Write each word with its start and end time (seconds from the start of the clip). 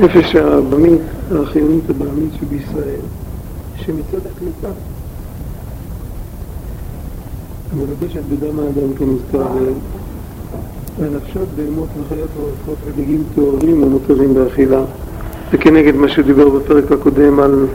נפש 0.00 0.36
הבמית, 0.36 1.00
החיונית 1.42 1.90
הבעמית 1.90 2.30
שבישראל, 2.40 3.00
שמצד 3.76 4.26
הקליפה 4.26 4.68
מבקשת 7.76 8.20
בדם 8.30 8.58
האדם 8.58 8.94
כמזכר 8.98 9.54
לנפשות 11.00 11.48
בהמות 11.56 11.88
וחיות 12.00 12.28
ועופות 12.36 12.76
ודגים 12.86 13.22
טהורים 13.34 13.82
ומותרים 13.82 14.34
באכילה. 14.34 14.82
וכנגד 15.52 15.96
מה 15.96 16.08
שדיבר 16.08 16.48
בפרק 16.48 16.92
הקודם 16.92 17.40
על, 17.40 17.66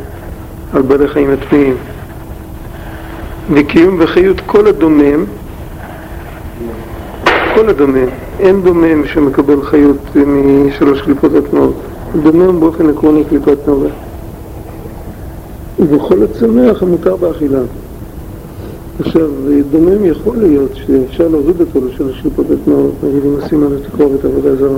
על 0.73 0.81
בעלי 0.81 1.07
חיים 1.07 1.29
הטמאים 1.29 1.75
וקיום 3.53 3.95
וחיות 3.99 4.41
כל 4.45 4.67
הדומם 4.67 5.25
כל 7.55 7.69
הדומם. 7.69 8.07
אין 8.39 8.61
דומם 8.61 9.07
שמקבל 9.07 9.61
חיות 9.61 10.15
משלוש 10.67 11.01
קליפות 11.01 11.31
הטמאות 11.33 11.75
דומם 12.23 12.59
באופן 12.59 12.89
עקרוני 12.89 13.23
קליפת 13.23 13.57
נורא 13.67 13.87
וכל 15.79 16.23
הצומח 16.23 16.83
המותר 16.83 17.15
באכילה. 17.15 17.61
עכשיו, 18.99 19.29
דומם 19.71 20.05
יכול 20.05 20.37
להיות 20.37 20.71
שאפשר 20.75 21.27
להוריד 21.27 21.61
אותו 21.61 21.79
לשלוש 21.87 22.21
קליפות 22.21 22.45
הטמאות, 22.51 22.93
נגיד 23.03 23.25
אם 23.25 23.41
עושים 23.41 23.63
על 23.63 23.77
התקרובת 23.77 24.25
עבודה 24.25 24.55
זרה 24.55 24.77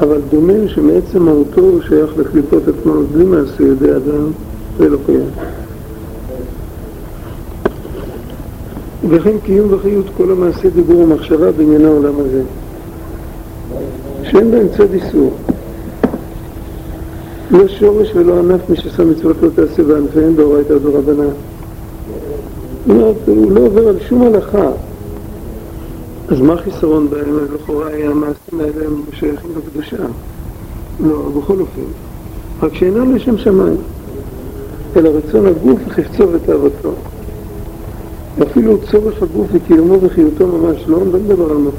אבל 0.00 0.20
דומם 0.30 0.68
שמעצם 0.68 1.22
מהותו 1.22 1.60
הוא 1.60 1.80
שייך 1.88 2.10
לקליפות 2.16 2.68
הטמאות 2.68 3.06
בלי 3.12 3.24
מעשה 3.24 3.62
ידי 3.62 3.90
אדם, 3.90 4.30
זה 4.78 4.88
לא 4.88 4.98
קיים. 5.06 5.26
וכן 9.08 9.38
קיום 9.44 9.72
וחיות 9.72 10.06
כל 10.16 10.30
המעשה 10.30 10.68
דיבור 10.70 11.00
ומחשבה 11.00 11.52
בעניין 11.52 11.84
העולם 11.84 12.14
הזה 12.20 12.42
שאין 14.24 14.50
בהם 14.50 14.66
צד 14.76 14.94
איסור. 14.94 15.32
לא 17.50 17.68
שורש 17.68 18.08
ולא 18.14 18.38
ענף 18.38 18.60
מי 18.68 18.76
ששם 18.76 19.10
מצוות 19.10 19.36
לא 19.42 19.48
תעשה 19.54 19.82
בענפיהם 19.82 20.36
באורייתא 20.36 20.74
ורבנן 20.82 21.30
הוא 22.86 23.52
לא 23.52 23.60
עובר 23.60 23.88
על 23.88 23.96
שום 24.08 24.22
הלכה. 24.22 24.70
אז 26.28 26.40
מה 26.40 26.52
החיסרון 26.52 27.10
בהם? 27.10 27.38
לכאורה 27.54 27.86
המעשים 28.04 28.60
האלה 28.60 28.86
הם 28.86 29.02
שייכים 29.12 29.50
לקדושה. 29.56 29.96
לא, 31.00 31.28
בכל 31.38 31.60
אופן. 31.60 31.80
רק 32.62 32.74
שאינם 32.74 33.14
לשם 33.14 33.38
שמיים. 33.38 33.76
אלא 34.96 35.08
רצון 35.08 35.46
הגוף 35.46 35.80
לחפצו 35.86 36.28
ותאוותו. 36.32 36.92
אפילו 38.42 38.78
צורך 38.90 39.22
הגוף 39.22 39.46
וקיומו 39.52 39.98
וחיותו 40.02 40.46
ממש 40.46 40.84
לא, 40.86 40.98
לא 40.98 41.04
מדבר 41.04 41.50
על 41.50 41.56
לא 41.56 41.70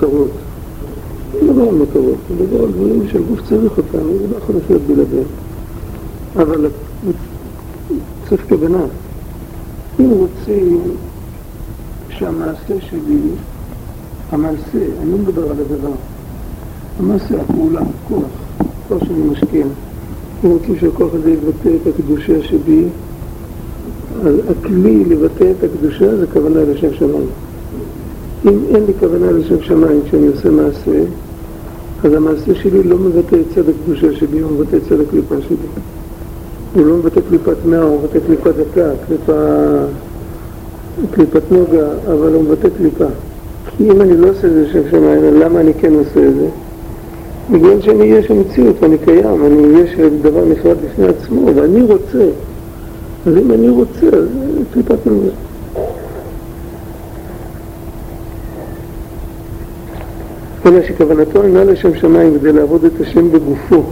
מדבר 1.51 1.69
על 1.69 1.75
מטרות, 1.75 2.15
הוא 2.29 2.37
מדבר 2.39 2.63
על 2.63 2.71
דברים 2.71 3.07
שהגוף 3.11 3.39
צריך 3.49 3.77
אותם, 3.77 3.99
הוא 3.99 4.27
לא 4.31 4.37
יכול 4.37 4.55
לחיות 4.55 4.81
בלעדיהם 4.81 5.23
אבל 6.35 6.67
צריך 8.29 8.45
כוונה 8.49 8.83
אם 9.99 10.09
רוצים 10.09 10.81
שהמעשה 12.09 12.81
שלי, 12.89 13.19
המעשה, 14.31 14.79
אני 15.01 15.11
לא 15.11 15.17
מדבר 15.17 15.43
על 15.43 15.55
הדבר, 15.59 15.91
המעשה, 16.99 17.41
הפעולה, 17.41 17.81
הכוח, 17.81 18.23
כוח 18.87 19.03
שאני 19.03 19.21
משקיע, 19.31 19.65
אם 20.45 20.49
רוצים 20.49 20.75
שהכוח 20.79 21.13
הזה 21.13 21.31
יבטא 21.31 21.69
את 21.81 21.87
הקדושה 21.87 22.43
שבי, 22.43 22.83
אז 24.25 24.35
הכלי 24.49 25.05
לבטא 25.05 25.51
את 25.59 25.63
הקדושה 25.63 26.17
זה 26.17 26.27
כוונה 26.33 26.63
לשם 26.63 26.93
שמיים. 26.93 27.27
אם 28.45 28.59
אין 28.75 28.83
לי 28.85 28.93
כוונה 28.99 29.31
לשם 29.31 29.61
שמיים 29.61 29.99
כשאני 30.05 30.27
עושה 30.27 30.51
מעשה, 30.51 31.03
אז 32.03 32.13
המעשה 32.13 32.55
שלי 32.55 32.83
לא 32.83 32.97
מבטא 32.97 33.35
את 33.35 33.55
צד 33.55 33.69
הקדושה 33.69 34.13
שבי, 34.15 34.39
הוא 34.39 34.51
מבטא 34.51 34.75
את 34.75 34.81
צד 34.89 34.99
הקליפה 34.99 35.35
שלי. 35.47 35.57
הוא 36.75 36.85
לא 36.85 36.97
מבטא 36.97 37.21
קליפת 37.29 37.55
מאה, 37.65 37.81
הוא 37.81 37.99
מבטא 38.01 38.19
קליפה 38.27 38.49
דקה, 38.51 38.89
קליפה... 39.07 39.33
קליפת 41.11 41.41
נוגה, 41.51 41.87
אבל 42.07 42.33
הוא 42.33 42.43
מבטא 42.43 42.67
קליפה. 42.77 43.05
כי 43.77 43.91
אם 43.91 44.01
אני 44.01 44.17
לא 44.17 44.29
עושה 44.29 44.47
את 44.47 44.53
זה 44.53 44.61
לשם 44.61 44.89
שמיים, 44.91 45.39
למה 45.39 45.59
אני 45.59 45.73
כן 45.73 45.93
עושה 45.93 46.27
את 46.27 46.35
זה? 46.35 46.47
בגלל 47.51 47.81
שאני 47.81 48.05
יש 48.05 48.31
המציאות, 48.31 48.83
אני 48.83 48.97
קיים, 48.97 49.45
אני 49.45 49.79
יש 49.79 49.99
דבר 50.21 50.45
נפרד 50.45 50.77
בפני 50.85 51.07
עצמו, 51.07 51.49
ואני 51.55 51.81
רוצה. 51.81 52.25
אז 53.25 53.37
אם 53.37 53.51
אני 53.51 53.69
רוצה, 53.69 54.07
אז 54.17 54.25
קליפת 54.73 55.07
נוגה. 55.07 55.29
אלא 60.65 60.81
שכוונתו 60.87 61.43
אינה 61.43 61.63
לשם 61.63 61.95
שמיים 61.95 62.39
כדי 62.39 62.51
לעבוד 62.51 62.85
את 62.85 63.01
השם 63.01 63.31
בגופו. 63.31 63.83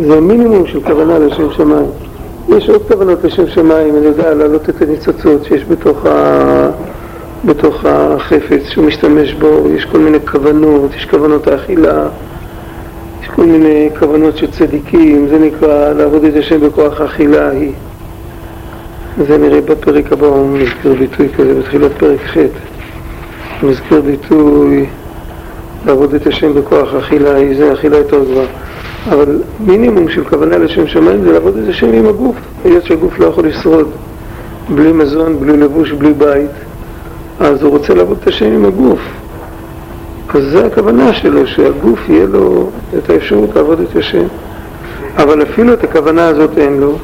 זה 0.00 0.16
המינימום 0.16 0.66
של 0.66 0.80
כוונה 0.80 1.18
לשם 1.18 1.50
שמיים. 1.50 1.86
יש 2.48 2.68
עוד 2.68 2.82
כוונות 2.88 3.24
לשם 3.24 3.46
שמיים, 3.46 3.96
אני 3.96 4.06
יודע, 4.06 4.34
להעלות 4.34 4.68
את 4.68 4.82
הניצוצות 4.82 5.44
שיש 5.44 5.64
בתוך, 5.64 6.06
ה... 6.06 6.70
בתוך 7.44 7.84
החפץ 7.84 8.62
שהוא 8.68 8.84
משתמש 8.84 9.32
בו, 9.34 9.68
יש 9.76 9.84
כל 9.84 9.98
מיני 9.98 10.18
כוונות, 10.20 10.94
יש 10.96 11.06
כוונות 11.06 11.48
האכילה, 11.48 12.08
יש 13.22 13.28
כל 13.28 13.42
מיני 13.42 13.88
כוונות 13.98 14.36
של 14.36 14.50
צדיקים, 14.50 15.28
זה 15.28 15.38
נקרא 15.38 15.92
לעבוד 15.92 16.24
את 16.24 16.36
השם 16.36 16.60
בכוח 16.60 17.00
האכילה 17.00 17.48
ההיא. 17.48 17.72
זה 19.28 19.38
נראה 19.38 19.60
בפרק 19.60 20.12
הבא, 20.12 20.26
הוא 20.26 20.46
מזכיר 20.46 20.94
ביטוי 20.94 21.28
כזה 21.28 21.54
בתחילת 21.54 21.92
פרק 21.98 22.20
ח', 22.20 22.36
הוא 23.64 23.70
מזכיר 23.70 24.00
ביטוי 24.00 24.86
לעבוד 25.86 26.14
את 26.14 26.26
השם 26.26 26.54
בכוח 26.54 26.94
האכילה 26.94 27.32
ההיא, 27.32 27.56
זה 27.56 27.72
אכילה 27.72 27.96
יותר 27.96 28.24
גבוהה. 28.24 28.46
אבל 29.10 29.38
מינימום 29.60 30.08
של 30.08 30.24
כוונה 30.24 30.58
לשם 30.58 30.86
שמיים 30.86 31.22
זה 31.22 31.32
לעבוד 31.32 31.56
את 31.56 31.68
השם 31.68 31.92
עם 31.92 32.06
הגוף, 32.06 32.36
היות 32.64 32.84
שהגוף 32.84 33.18
לא 33.18 33.26
יכול 33.26 33.46
לשרוד 33.46 33.90
בלי 34.74 34.92
מזון, 34.92 35.40
בלי 35.40 35.56
לבוש, 35.56 35.92
בלי 35.92 36.12
בית, 36.12 36.50
אז 37.40 37.62
הוא 37.62 37.70
רוצה 37.70 37.94
לעבוד 37.94 38.18
את 38.22 38.28
השם 38.28 38.52
עם 38.52 38.64
הגוף. 38.64 39.00
אז 40.34 40.42
זה 40.44 40.66
הכוונה 40.66 41.14
שלו, 41.14 41.46
שהגוף 41.46 42.08
יהיה 42.08 42.26
לו 42.26 42.70
את 42.98 43.10
האפשרות 43.10 43.56
לעבוד 43.56 43.80
את 43.80 43.96
השם. 43.96 44.24
אבל 45.16 45.42
אפילו 45.42 45.72
את 45.72 45.84
הכוונה 45.84 46.26
הזאת 46.26 46.58
אין 46.58 46.80
לו, 46.80 46.98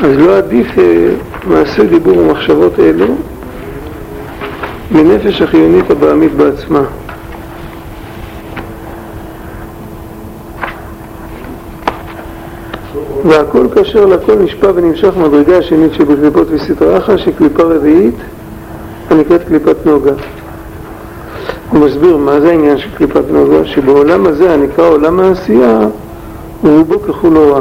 אז 0.00 0.18
לא 0.18 0.36
עדיף 0.36 0.78
אה, 0.78 1.08
מעשה 1.46 1.84
דיבור 1.84 2.18
ומחשבות 2.18 2.80
אלו 2.80 3.06
מנפש 4.90 5.42
החיונית 5.42 5.90
הבעמית 5.90 6.32
בעצמה. 6.32 6.82
והכל 13.24 13.66
כאשר 13.74 14.06
לכל 14.06 14.34
נשפע 14.34 14.70
ונמשך 14.74 15.16
מדרגה 15.16 15.58
השנית 15.58 15.92
שבקליפות 15.92 16.46
וסטרה 16.50 16.98
אחת 16.98 17.18
שקליפה 17.18 17.62
רביעית 17.62 18.14
הנקראת 19.10 19.40
קליפת 19.48 19.76
נוגה. 19.86 20.12
הוא 21.70 21.80
מסביר 21.80 22.16
מה 22.16 22.40
זה 22.40 22.50
העניין 22.50 22.78
של 22.78 22.88
קליפת 22.96 23.24
נוגה, 23.30 23.64
שבעולם 23.64 24.26
הזה 24.26 24.54
הנקרא 24.54 24.88
עולם 24.88 25.20
העשייה 25.20 25.78
רובו 26.62 27.00
ככולו 27.00 27.54
רע. 27.54 27.60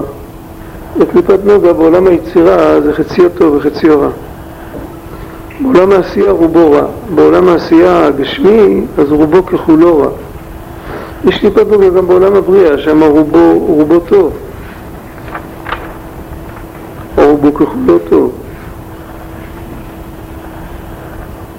וקליפת 0.99 1.39
נוגה 1.45 1.73
בעולם 1.73 2.07
היצירה 2.07 2.81
זה 2.81 2.93
חציו 2.93 3.29
טוב 3.37 3.55
וחציו 3.55 3.99
רע. 4.01 4.09
בעולם 5.63 5.91
העשייה 5.91 6.31
רובו 6.31 6.71
רע, 6.71 6.85
בעולם 7.15 7.47
העשייה 7.47 8.05
הגשמי 8.05 8.85
אז 8.97 9.11
רובו 9.11 9.45
ככולו 9.45 9.97
רע. 9.97 10.09
יש 11.25 11.39
קליפת 11.39 11.67
נוגה 11.71 11.89
גם 11.89 12.07
בעולם 12.07 12.35
הבריאה, 12.35 12.77
שם 12.77 13.03
רובו, 13.03 13.59
רובו 13.59 13.99
טוב. 13.99 14.33
או 17.17 17.37
בו 17.37 17.53
ככולו 17.53 17.99
טוב. 18.09 18.31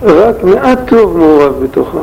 רק 0.02 0.44
מעט 0.44 0.78
טוב 0.88 1.18
מעורב 1.18 1.54
בתוכה, 1.62 1.98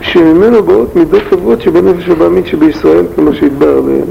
שממנו 0.00 0.62
באות 0.62 0.96
מידות 0.96 1.22
טובות 1.30 1.60
שבנפש 1.60 2.08
הבעמית 2.08 2.46
שבישראל, 2.46 3.04
כמו 3.16 3.34
שהתבהר 3.34 3.80
להם. 3.80 4.06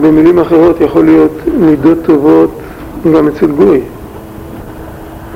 במילים 0.00 0.38
אחרות 0.38 0.80
יכול 0.80 1.04
להיות 1.04 1.32
מידות 1.58 1.98
טובות 2.02 2.50
גם 3.14 3.28
אצל 3.28 3.46
גוי. 3.46 3.80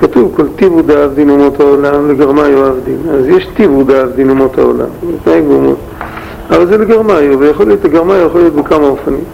כתוב 0.00 0.32
כל 0.36 0.46
טיבו 0.56 0.82
דאב 0.82 1.14
דין 1.14 1.30
אומות 1.30 1.60
העולם 1.60 2.10
לגרמה 2.10 2.48
יואב 2.48 2.74
דין. 2.84 3.14
אז 3.14 3.28
יש 3.28 3.46
טיבו 3.56 3.82
דאב 3.82 4.08
דין 4.16 4.30
אומות 4.30 4.58
העולם, 4.58 4.88
תנאי 5.24 5.42
גומות. 5.42 5.76
אבל 6.50 6.66
זה 6.66 6.78
לגרמאיו, 6.78 7.38
ויכול 7.38 7.66
להיות 7.66 7.84
לגרמאיו 7.84 8.26
יכול 8.26 8.40
להיות 8.40 8.54
בכמה 8.54 8.86
אופנים. 8.86 9.24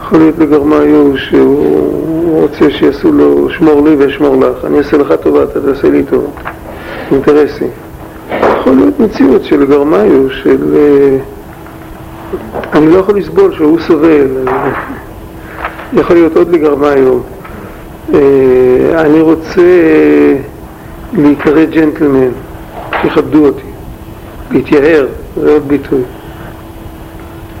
יכול 0.00 0.18
להיות 0.18 0.38
לגרמאיו 0.38 1.16
שהוא 1.16 2.40
רוצה 2.40 2.70
שיעשו 2.70 3.12
לו 3.12 3.50
שמור 3.50 3.88
לי 3.88 3.96
ואשמור 3.96 4.36
לך, 4.36 4.64
אני 4.64 4.78
אעשה 4.78 4.96
לך 4.96 5.14
טובה, 5.22 5.42
אתה 5.42 5.60
תעשה 5.60 5.90
לי 5.90 6.02
טובה. 6.02 6.28
אינטרסים. 7.10 7.68
יכול 8.60 8.72
להיות 8.72 9.00
מציאות 9.00 9.44
של 9.44 9.66
גרמאיו, 9.66 10.30
של... 10.30 10.76
אה, 10.76 11.18
אני 12.72 12.90
לא 12.90 12.98
יכול 12.98 13.18
לסבול 13.18 13.54
שהוא 13.54 13.80
סובל. 13.80 14.26
יכול 15.92 16.16
להיות 16.16 16.36
עוד 16.36 16.50
לגרמאיו, 16.50 17.18
אה, 18.14 18.20
אני 18.94 19.20
רוצה 19.20 19.62
להיקרא 21.12 21.64
ג'נטלמן, 21.64 22.28
שיכבדו 23.02 23.46
אותי, 23.46 23.66
להתייער, 24.50 25.06
זה 25.36 25.52
עוד 25.52 25.68
ביטוי. 25.68 26.02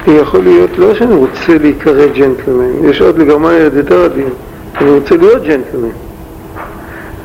יכול 0.06 0.40
להיות 0.42 0.78
לא 0.78 0.94
שאני 0.94 1.14
רוצה 1.14 1.58
להיקרא 1.58 2.06
ג'נטלמן, 2.06 2.84
יש 2.84 3.00
עוד 3.00 3.18
לגרמניה 3.18 3.58
ידידה 3.58 4.04
עדין, 4.04 4.28
אני 4.80 4.90
רוצה 4.90 5.16
להיות 5.16 5.42
ג'נטלמן, 5.42 5.88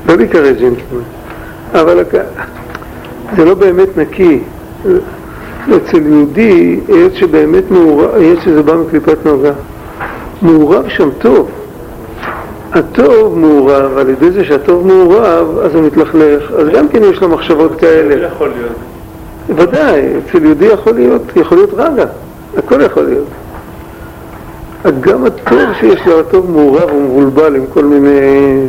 לא 0.07 0.15
להיקרא 0.15 0.51
ג'נטלמן, 0.51 1.03
אבל 1.73 2.03
זה 3.35 3.45
לא 3.45 3.53
באמת 3.53 3.97
נקי. 3.97 4.39
אצל 5.69 6.07
יהודי, 6.07 6.79
היות 6.87 7.15
שבאמת 7.15 7.71
מעורב, 7.71 8.09
היות 8.15 8.39
שזה 8.41 8.63
בא 8.63 8.73
מקליפת 8.75 9.25
נוגה, 9.25 9.51
מעורב 10.41 10.89
שם 10.89 11.09
טוב. 11.19 11.49
הטוב 12.73 13.37
מעורב, 13.37 13.97
על 13.97 14.09
ידי 14.09 14.31
זה 14.31 14.45
שהטוב 14.45 14.87
מעורב, 14.87 15.57
אז 15.63 15.75
הוא 15.75 15.83
מתלכלך, 15.83 16.51
אז 16.51 16.67
גם 16.69 16.87
כן 16.87 17.03
יש 17.03 17.21
לו 17.21 17.29
מחשבות 17.29 17.71
כאלה. 17.79 18.27
יכול 18.27 18.49
להיות. 18.57 18.75
ודאי, 19.55 20.01
אצל 20.17 20.45
יהודי 20.45 20.65
יכול 20.65 20.93
להיות, 20.93 21.21
יכול 21.35 21.57
להיות 21.57 21.73
רגע, 21.73 22.05
הכל 22.57 22.81
יכול 22.81 23.03
להיות. 23.03 23.27
גם 24.99 25.25
הטוב 25.25 25.59
שיש 25.79 26.07
לו, 26.07 26.19
הטוב 26.19 26.51
מעורב 26.51 26.93
ומבולבל 26.93 27.55
עם 27.55 27.63
כל 27.73 27.83
מיני... 27.83 28.67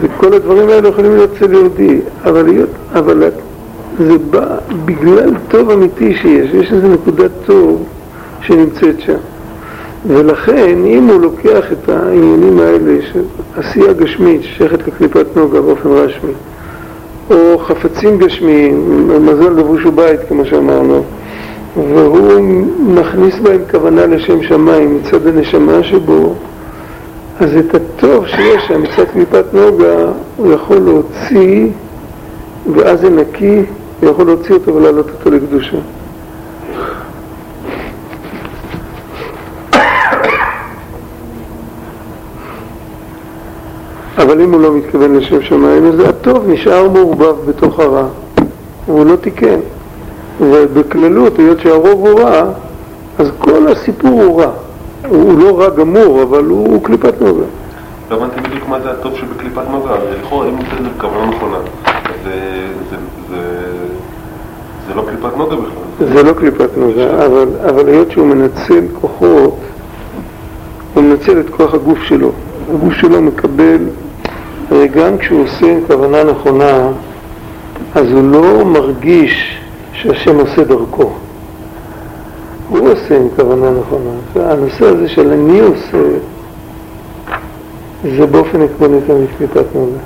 וכל 0.00 0.32
הדברים 0.34 0.68
האלה 0.68 0.88
יכולים 0.88 1.14
להיות 1.16 1.30
אצל 1.36 1.52
יהודי, 1.52 2.00
אבל, 2.24 2.46
אבל 2.94 3.22
זה 4.04 4.18
בא 4.30 4.56
בגלל 4.84 5.30
טוב 5.48 5.70
אמיתי 5.70 6.14
שיש, 6.14 6.54
יש 6.54 6.72
איזו 6.72 6.88
נקודת 6.88 7.30
טוב 7.46 7.84
שנמצאת 8.40 9.00
שם. 9.00 9.18
ולכן, 10.06 10.84
אם 10.86 11.08
הוא 11.08 11.20
לוקח 11.20 11.72
את 11.72 11.88
העניינים 11.88 12.58
האלה 12.58 12.98
של 13.12 13.22
עשייה 13.56 13.92
גשמית 13.92 14.42
ששייכת 14.42 14.88
לקליפת 14.88 15.26
נוגה 15.36 15.60
באופן 15.60 15.88
רשמי, 15.88 16.32
או 17.30 17.58
חפצים 17.58 18.18
גשמיים, 18.18 19.08
מזל 19.26 19.50
לבוש 19.50 19.86
ובית, 19.86 20.20
כמו 20.28 20.44
שאמרנו, 20.44 21.04
והוא 21.76 22.40
מכניס 22.78 23.38
בהם 23.38 23.60
כוונה 23.70 24.06
לשם 24.06 24.42
שמיים 24.42 24.96
מצד 24.96 25.26
הנשמה 25.26 25.82
שבו, 25.82 26.34
אז 27.40 27.56
את 27.56 27.74
הטוב 27.74 28.26
שיש 28.26 28.62
שם 28.68 28.82
מצד 28.82 29.04
קליפת 29.12 29.44
נוגה 29.52 30.12
הוא 30.36 30.52
יכול 30.52 30.76
להוציא, 30.76 31.66
ואז 32.74 33.00
זה 33.00 33.10
נקי, 33.10 33.62
הוא 34.02 34.10
יכול 34.10 34.26
להוציא 34.26 34.54
אותו 34.54 34.74
ולהעלות 34.74 35.10
אותו 35.10 35.30
לקדושה. 35.30 35.76
אבל 44.16 44.40
אם 44.40 44.52
הוא 44.52 44.60
לא 44.60 44.74
מתכוון 44.74 45.14
לשם 45.14 45.42
שמיים, 45.42 45.86
אז 45.86 46.00
הטוב 46.00 46.48
נשאר 46.48 46.88
מעורבב 46.88 47.34
בתוך 47.46 47.80
הרע, 47.80 48.06
והוא 48.86 49.06
לא 49.06 49.16
תיקן. 49.16 49.58
ובכללות, 50.40 51.38
היות 51.38 51.60
שהרוב 51.60 52.06
הוא 52.06 52.20
רע, 52.20 52.44
אז 53.18 53.30
כל 53.38 53.72
הסיפור 53.72 54.22
הוא 54.22 54.42
רע. 54.42 54.50
הוא 55.08 55.38
לא 55.38 55.60
רע 55.60 55.70
גמור, 55.70 56.22
אבל 56.22 56.44
הוא 56.44 56.84
קליפת 56.84 57.14
נוגה. 57.20 57.44
לא 58.10 58.16
הבנתי 58.16 58.40
בדיוק 58.40 58.68
מה 58.68 58.80
זה 58.80 58.90
הטוב 58.90 59.16
שבקליפת 59.16 59.62
נוגה, 59.70 59.94
לכאורה 60.10 60.48
אם 60.48 60.56
נותן 60.56 60.88
בכוונה 60.96 61.26
נכונה, 61.26 61.58
זה 64.92 65.00
לא 65.00 65.02
קליפת 65.08 65.36
נוגה 65.36 65.56
בכלל. 65.56 66.06
זה 66.14 66.22
לא 66.22 66.32
קליפת 66.32 66.68
נוגה, 66.76 67.26
אבל 67.68 67.88
היות 67.88 68.10
שהוא 68.10 68.26
מנצל 68.26 68.84
כוחות, 69.00 69.58
הוא 70.94 71.04
מנצל 71.04 71.40
את 71.40 71.50
כוח 71.50 71.74
הגוף 71.74 72.02
שלו. 72.02 72.30
הגוף 72.74 72.92
שלו 72.92 73.22
מקבל, 73.22 73.78
הרי 74.70 74.88
גם 74.88 75.18
כשהוא 75.18 75.44
עושה 75.44 75.72
עם 75.72 75.80
כוונה 75.86 76.24
נכונה, 76.24 76.88
אז 77.94 78.12
הוא 78.12 78.22
לא 78.32 78.64
מרגיש 78.64 79.58
שהשם 79.92 80.38
עושה 80.38 80.64
דרכו. 80.64 81.10
הוא 82.68 82.88
עושה 82.90 83.16
עם 83.16 83.28
כוונה 83.36 83.70
נכונה. 83.70 84.50
הנושא 84.52 84.86
הזה 84.86 85.08
של 85.08 85.30
אני 85.32 85.60
עושה, 85.60 86.02
זה 88.16 88.26
באופן 88.26 88.62
עקרוני 88.62 89.00
תמיד 89.06 89.28
קליפת 89.38 89.64
נוגה. 89.74 89.98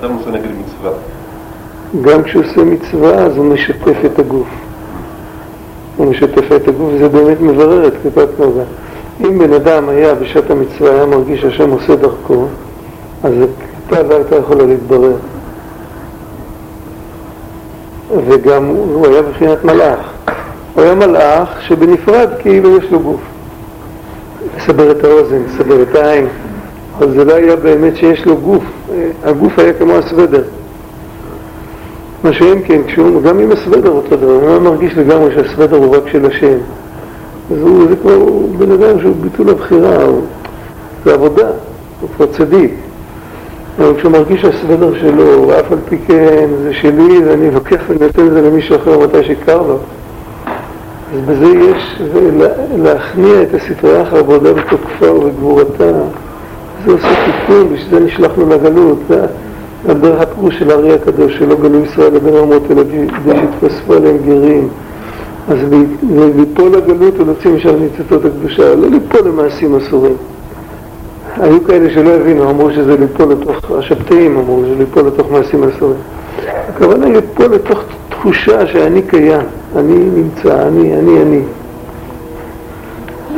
אדם 0.00 0.12
עושה 0.12 0.30
נגד 0.30 0.50
מצווה. 0.60 0.90
גם 2.02 2.22
כשהוא 2.22 2.44
עושה 2.44 2.64
מצווה, 2.64 3.14
אז 3.14 3.36
הוא 3.36 3.44
משתף 3.44 4.04
את 4.04 4.18
הגוף. 4.18 4.46
הוא 5.96 6.10
משתף 6.10 6.52
את 6.56 6.68
הגוף, 6.68 6.90
וזה 6.94 7.08
באמת 7.08 7.40
מברר 7.40 7.88
את 7.88 7.92
קליפת 8.02 8.28
נוגה. 8.38 8.62
אם 9.20 9.38
בן 9.38 9.52
אדם 9.52 9.88
היה 9.88 10.14
בשעת 10.14 10.50
המצווה, 10.50 10.90
היה 10.90 11.06
מרגיש 11.06 11.40
שהשם 11.40 11.70
עושה 11.70 11.96
דרכו, 11.96 12.46
אז 13.24 13.32
הקליפה 13.32 14.08
לא 14.08 14.14
הייתה 14.14 14.36
יכולה 14.36 14.64
להתברר. 14.64 15.16
וגם 18.26 18.64
הוא 18.66 19.06
היה 19.06 19.22
בבחינת 19.22 19.64
מלאך. 19.64 20.12
הוא 20.74 20.82
היה 20.82 20.94
מלאך 20.94 21.62
שבנפרד 21.62 22.28
כאילו 22.38 22.76
יש 22.76 22.84
לו 22.90 23.00
גוף. 23.00 23.20
לסבר 24.56 24.90
את 24.90 25.04
האוזן, 25.04 25.42
לסבר 25.46 25.82
את 25.82 25.94
העין. 25.94 26.26
אבל 26.98 27.10
זה 27.10 27.24
לא 27.24 27.34
היה 27.34 27.56
באמת 27.56 27.96
שיש 27.96 28.26
לו 28.26 28.36
גוף. 28.36 28.64
הגוף 29.24 29.58
היה 29.58 29.72
כמו 29.72 29.92
הסוודר. 29.92 30.42
מה 32.24 32.32
שאין 32.32 32.62
כן, 32.64 32.80
כשהוא, 32.86 33.22
גם 33.22 33.38
עם 33.38 33.52
הסוודר 33.52 33.90
אותו 33.90 34.16
דבר, 34.16 34.32
הוא 34.32 34.48
היה 34.48 34.58
מרגיש 34.58 34.96
לגמרי 34.96 35.34
שהסוודר 35.34 35.76
הוא 35.76 35.96
רק 35.96 36.08
של 36.12 36.26
השם. 36.26 36.58
אז 37.52 37.60
הוא, 37.60 37.88
זה 37.88 37.96
כבר 37.96 38.18
בן 38.58 38.70
אדם 38.70 39.00
שהוא 39.00 39.16
ביטול 39.20 39.48
הבחירה, 39.48 40.02
הוא, 40.02 40.22
זה 41.04 41.14
עבודה, 41.14 41.46
הוא 42.00 42.08
כבר 42.16 42.26
צדיק. 42.26 42.74
אבל 43.78 43.96
כשהוא 43.96 44.12
מרגיש 44.12 44.42
שהסוודר 44.42 44.98
שלו, 45.00 45.48
ואף 45.48 45.72
על 45.72 45.78
פי 45.88 45.98
כן 46.06 46.48
זה 46.62 46.74
שלי 46.74 47.18
ואני 47.24 47.50
לוקח 47.50 47.80
ונותן 47.88 48.26
את 48.26 48.32
זה 48.32 48.42
למישהו 48.42 48.76
אחר 48.76 48.98
מתי 48.98 49.24
שקר 49.24 49.62
לו, 49.62 49.78
אז 51.14 51.20
בזה 51.26 51.46
יש 51.46 52.02
להכניע 52.76 53.42
את 53.42 53.54
הספרייה 53.54 54.04
העבודה 54.12 54.52
בתוקפה 54.52 55.12
ובגבורתה. 55.12 55.92
זה 56.86 56.92
עושה 56.92 57.08
תיקון, 57.24 57.74
בשביל 57.74 57.90
זה 57.90 58.06
נשלחנו 58.06 58.48
לגלות. 58.48 58.98
זה 59.86 59.92
הדרך 59.92 60.20
הפירוש 60.20 60.58
של 60.58 60.70
הארי 60.70 60.94
הקדוש, 60.94 61.38
שלא 61.38 61.54
גלו 61.54 61.84
ישראל 61.84 62.14
לבין 62.14 62.36
אומות 62.36 62.62
אלא 62.70 62.82
כדי 62.82 63.32
שיתווספו 63.40 63.94
עליהם 63.94 64.16
גרים. 64.26 64.68
אז 65.48 65.58
ליפול 66.36 66.70
לגלות 66.76 67.20
ולהוציא 67.20 67.50
משם 67.50 67.74
ניצוצות 67.80 68.24
הקדושה, 68.24 68.74
לא 68.74 68.88
ליפול 68.88 69.20
למעשים 69.28 69.76
אסורים. 69.76 70.16
היו 71.40 71.64
כאלה 71.64 71.90
שלא 71.94 72.10
הבינו, 72.10 72.50
אמרו 72.50 72.70
שזה 72.70 72.96
ליפול 72.96 73.32
לתוך, 73.32 73.70
השבתאים 73.70 74.36
אמרו 74.36 74.62
שזה 74.64 74.74
ליפול 74.78 75.02
לתוך 75.06 75.30
מעשים 75.30 75.64
אסורים. 75.64 75.98
הכוונה 76.68 77.06
היא 77.06 77.14
ליפול 77.14 77.46
לתוך 77.46 77.80
תחושה 78.08 78.66
שאני 78.66 79.02
קיים, 79.02 79.46
אני 79.76 79.94
נמצא, 80.14 80.68
אני, 80.68 80.94
אני, 80.94 81.22
אני. 81.22 81.40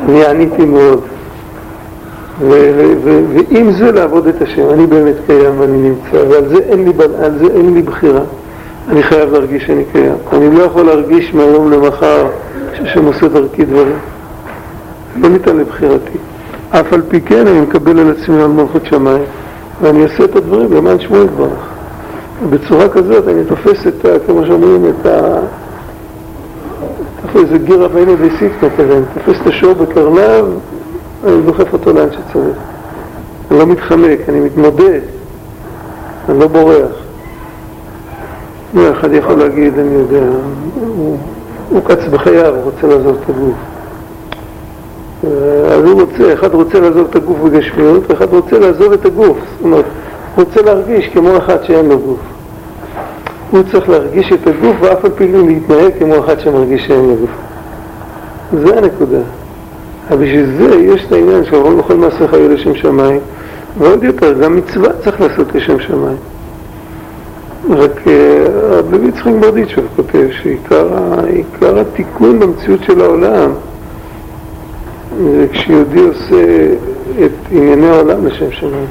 אני 0.09 0.27
עניתי 0.27 0.65
מאוד. 0.65 1.01
ועם 2.49 3.73
זה 3.73 3.93
לעבוד 3.93 4.27
את 4.27 4.43
השם, 4.43 4.71
אני 4.71 4.87
באמת 4.87 5.15
קיים 5.27 5.61
ואני 5.61 5.79
נמצא, 5.79 6.29
ועל 6.29 6.49
זה 6.49 6.57
אין 6.57 6.85
לי, 6.85 6.93
זה 7.39 7.47
אין 7.55 7.75
לי 7.75 7.83
בחירה. 7.83 8.21
אני 8.89 9.03
חייב 9.03 9.33
להרגיש 9.33 9.67
שאני 9.67 9.85
קיים. 9.93 10.15
אני 10.33 10.57
לא 10.57 10.63
יכול 10.63 10.83
להרגיש 10.83 11.35
מהיום 11.35 11.73
למחר 11.73 12.27
שהשם 12.75 13.05
עושה 13.05 13.29
דרכי 13.29 13.65
דברים. 13.65 13.99
לא 15.17 15.29
ניתן 15.29 15.57
לבחירתי. 15.57 16.19
אף 16.71 16.93
על 16.93 17.03
פי 17.09 17.21
כן 17.21 17.47
אני 17.47 17.61
מקבל 17.61 17.99
על 17.99 18.11
עצמי 18.11 18.43
על 18.43 18.49
מלכות 18.49 18.87
שמיים, 18.87 19.23
ואני 19.83 20.03
אעשה 20.03 20.25
את 20.25 20.37
הדברים 20.37 20.73
למען 20.73 21.01
שמו 21.01 21.17
יתברך. 21.17 21.69
בצורה 22.51 22.89
כזאת 22.89 23.29
אני 23.29 23.45
תופס 23.45 23.87
את, 23.87 24.07
כמו 24.27 24.47
שאומרים, 24.47 24.87
את 24.87 25.07
ה... 25.07 25.39
איזה 27.35 27.59
גירה 27.59 27.87
ואינו 27.93 28.13
דסיפתא 28.17 28.69
כזה, 28.79 28.97
אני 28.97 29.05
תופס 29.15 29.41
את 29.43 29.47
השור 29.47 29.73
בקרניו, 29.73 30.47
אני 31.25 31.43
דוחף 31.43 31.73
אותו 31.73 31.93
לאן 31.93 32.09
שצריך. 32.13 32.57
אני 33.51 33.59
לא 33.59 33.67
מתחמק, 33.67 34.19
אני 34.29 34.41
מתמודד, 34.41 35.01
אני 36.29 36.39
לא 36.39 36.47
בורח. 36.47 36.91
לא, 38.75 38.91
אחד 38.91 39.13
יכול 39.13 39.35
להגיד, 39.35 39.79
אני 39.79 39.95
יודע, 39.95 40.23
הוא, 40.75 41.19
הוא 41.71 41.81
קץ 41.85 42.05
בחייו, 42.11 42.55
הוא 42.55 42.63
רוצה 42.63 42.87
לעזוב 42.87 43.17
את 43.23 43.31
הגוף. 43.31 43.55
אז 45.73 45.85
הוא 45.85 46.01
רוצה, 46.01 46.33
אחד 46.33 46.55
רוצה 46.55 46.81
לעזוב 46.81 47.07
את 47.11 47.17
הגוף 47.17 47.39
בגשמיות, 47.39 48.11
ואחד 48.11 48.27
רוצה 48.35 48.59
לעזוב 48.59 48.93
את 48.93 49.07
הגוף. 49.07 49.37
זאת 49.39 49.65
אומרת, 49.65 49.85
הוא 50.37 50.45
רוצה 50.45 50.63
להרגיש 50.63 51.09
כמו 51.09 51.37
אחד 51.37 51.65
שאין 51.65 51.89
לו 51.89 51.99
גוף. 51.99 52.21
הוא 53.51 53.63
צריך 53.73 53.89
להרגיש 53.89 54.33
את 54.33 54.47
הגוף 54.47 54.77
ואף 54.81 55.05
על 55.05 55.11
פי 55.11 55.33
כן 55.33 55.47
להתנהג 55.47 55.93
כמו 55.99 56.19
אחד 56.19 56.41
שמרגיש 56.41 56.87
שאין 56.87 57.09
לו 57.09 57.17
גוף. 57.17 57.31
זה 58.53 58.79
הנקודה. 58.79 59.19
אבל 60.11 60.25
בשביל 60.25 60.47
זה 60.59 60.75
יש 60.75 61.05
את 61.07 61.13
העניין 61.13 61.43
רוב 61.53 61.79
לכל 61.79 61.95
מעשיך 61.95 62.33
יהיה 62.33 62.49
לשם 62.49 62.75
שמיים, 62.75 63.21
ועוד 63.79 64.05
יותר, 64.05 64.33
גם 64.33 64.57
מצווה 64.57 64.89
צריך 65.05 65.21
לעשות 65.21 65.55
לשם 65.55 65.81
שמיים. 65.81 66.17
רק 67.71 68.01
רבי 68.71 69.09
יצחק 69.09 69.33
ברדיצ'וב 69.41 69.85
כותב 69.97 70.29
שעיקר 70.31 71.79
התיקון 71.81 72.41
במציאות 72.41 72.83
של 72.83 73.01
העולם 73.01 73.51
זה 75.19 75.47
כשיהודי 75.53 76.01
עושה 76.01 76.67
את 77.25 77.31
ענייני 77.53 77.89
העולם 77.89 78.27
לשם 78.27 78.53
שמיים. 78.53 78.87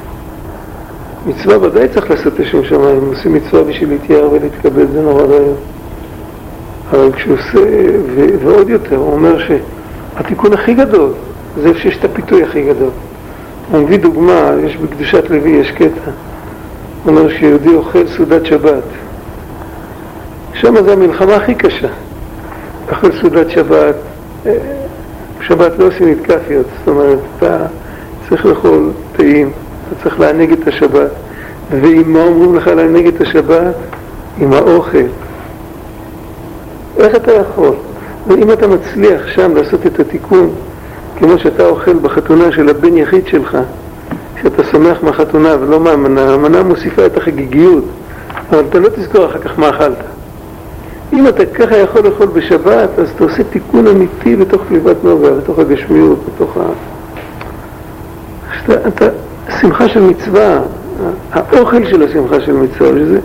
מצווה 1.26 1.58
ודאי 1.62 1.88
צריך 1.88 2.10
לעשות 2.10 2.38
לשם 2.38 2.64
שמיים, 2.64 3.00
עושים 3.06 3.34
מצווה 3.34 3.64
בשביל 3.64 3.88
להתייער 3.88 4.32
ולהתכבד, 4.32 4.92
זה 4.92 5.00
נורא 5.02 5.22
רעיון. 5.22 5.54
אבל 6.90 7.12
כשהוא 7.12 7.34
עושה, 7.34 7.60
ועוד 8.44 8.68
יותר, 8.68 8.96
הוא 8.96 9.12
אומר 9.12 9.38
שהתיקון 10.18 10.52
הכי 10.52 10.74
גדול, 10.74 11.12
זה 11.62 11.68
איפה 11.68 11.78
שיש 11.78 11.96
את 11.96 12.04
הפיתוי 12.04 12.42
הכי 12.42 12.62
גדול. 12.62 12.90
הוא 13.70 13.80
מביא 13.80 13.98
דוגמה, 13.98 14.50
יש 14.64 14.76
בקדושת 14.76 15.30
לוי, 15.30 15.50
יש 15.50 15.70
קטע. 15.70 16.10
הוא 17.04 17.12
אומר 17.12 17.28
שיהודי 17.28 17.74
אוכל 17.74 18.08
סעודת 18.16 18.46
שבת. 18.46 18.82
שם 20.54 20.84
זה 20.84 20.92
המלחמה 20.92 21.34
הכי 21.34 21.54
קשה. 21.54 21.88
אוכל 22.90 23.12
סעודת 23.20 23.50
שבת, 23.50 23.94
אה, 24.46 24.52
שבת 25.40 25.78
לא 25.78 25.86
עושים 25.86 26.08
התקפיות, 26.08 26.66
זאת 26.78 26.88
אומרת, 26.88 27.18
אתה 27.36 27.66
צריך 28.28 28.46
לאכול 28.46 28.90
טעים, 29.16 29.50
אתה 29.88 30.02
צריך 30.02 30.20
לענג 30.20 30.52
את 30.52 30.68
השבת, 30.68 31.10
ואם 31.70 32.12
מה 32.12 32.22
אומרים 32.22 32.56
לך 32.56 32.66
לענג 32.66 33.06
את 33.06 33.20
השבת? 33.20 33.74
עם 34.38 34.52
האוכל. 34.52 34.98
איך 36.98 37.16
אתה 37.16 37.32
יכול? 37.32 37.74
ואם 38.28 38.52
אתה 38.52 38.66
מצליח 38.66 39.26
שם 39.26 39.56
לעשות 39.56 39.86
את 39.86 40.00
התיקון, 40.00 40.50
כמו 41.18 41.38
שאתה 41.38 41.66
אוכל 41.66 41.94
בחתונה 41.94 42.52
של 42.52 42.68
הבן 42.68 42.96
יחיד 42.96 43.26
שלך, 43.26 43.58
שאתה 44.42 44.64
שמח 44.64 45.02
מהחתונה 45.02 45.56
ולא 45.60 45.80
מהמנה, 45.80 46.34
המנה 46.34 46.62
מוסיפה 46.62 47.06
את 47.06 47.16
החגיגיות, 47.16 47.84
אבל 48.50 48.64
אתה 48.68 48.78
לא 48.78 48.88
תזכור 48.88 49.26
אחר 49.26 49.38
כך 49.38 49.58
מה 49.58 49.68
אכלת. 49.68 49.96
אם 51.12 51.28
אתה 51.28 51.46
ככה 51.46 51.76
יכול 51.76 52.02
לאכול 52.02 52.26
בשבת, 52.26 52.88
אז 52.98 53.10
אתה 53.16 53.24
עושה 53.24 53.44
תיקון 53.44 53.86
אמיתי 53.86 54.36
בתוך 54.36 54.62
קליבת 54.68 55.04
נוגה, 55.04 55.30
בתוך 55.30 55.58
הגשמיות, 55.58 56.18
בתוך 56.34 56.56
ה... 56.56 56.60
שאתה, 58.58 58.88
אתה, 58.88 59.04
שמחה 59.60 59.88
של 59.88 60.00
מצווה, 60.00 60.60
האוכל 61.32 61.86
של 61.86 62.02
השמחה 62.02 62.40
של 62.40 62.52
מצווה, 62.52 62.88
שזה 62.88 63.18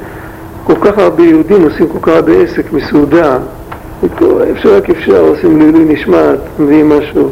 כל 0.63 0.75
כך 0.81 0.97
הרבה 0.97 1.23
יהודים 1.23 1.63
עושים 1.63 1.87
כל 1.87 1.99
כך 2.01 2.07
הרבה 2.07 2.31
עסק 2.33 2.73
מסעודה, 2.73 3.37
איפה 4.05 4.59
שרק 4.61 4.89
אפשר, 4.89 5.19
עושים 5.19 5.59
לעילוי 5.59 5.85
נשמת, 5.93 6.39
מביאים 6.59 6.89
משהו. 6.89 7.31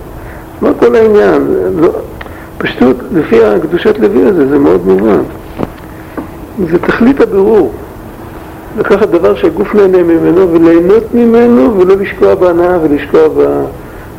מה 0.62 0.70
כל 0.80 0.96
העניין? 0.96 1.48
לא, 1.76 1.90
פשטות, 2.58 2.98
לפי 3.14 3.46
הקדושת 3.46 4.00
לוי 4.00 4.24
הזה, 4.24 4.48
זה 4.48 4.60
מאוד 4.60 4.88
מובן. 4.88 5.22
זה 6.72 6.80
תכלית 6.80 7.22
הבירור. 7.22 7.74
לקחת 8.78 9.10
דבר 9.10 9.36
שהגוף 9.36 9.76
נהנה 9.76 10.04
ממנו 10.04 10.54
וליהנות 10.54 11.14
ממנו 11.14 11.80
ולא 11.80 11.96
לשקוע 11.96 12.36
בהנאה 12.36 12.78
ולשקוע 12.82 13.28
ב... 13.28 13.64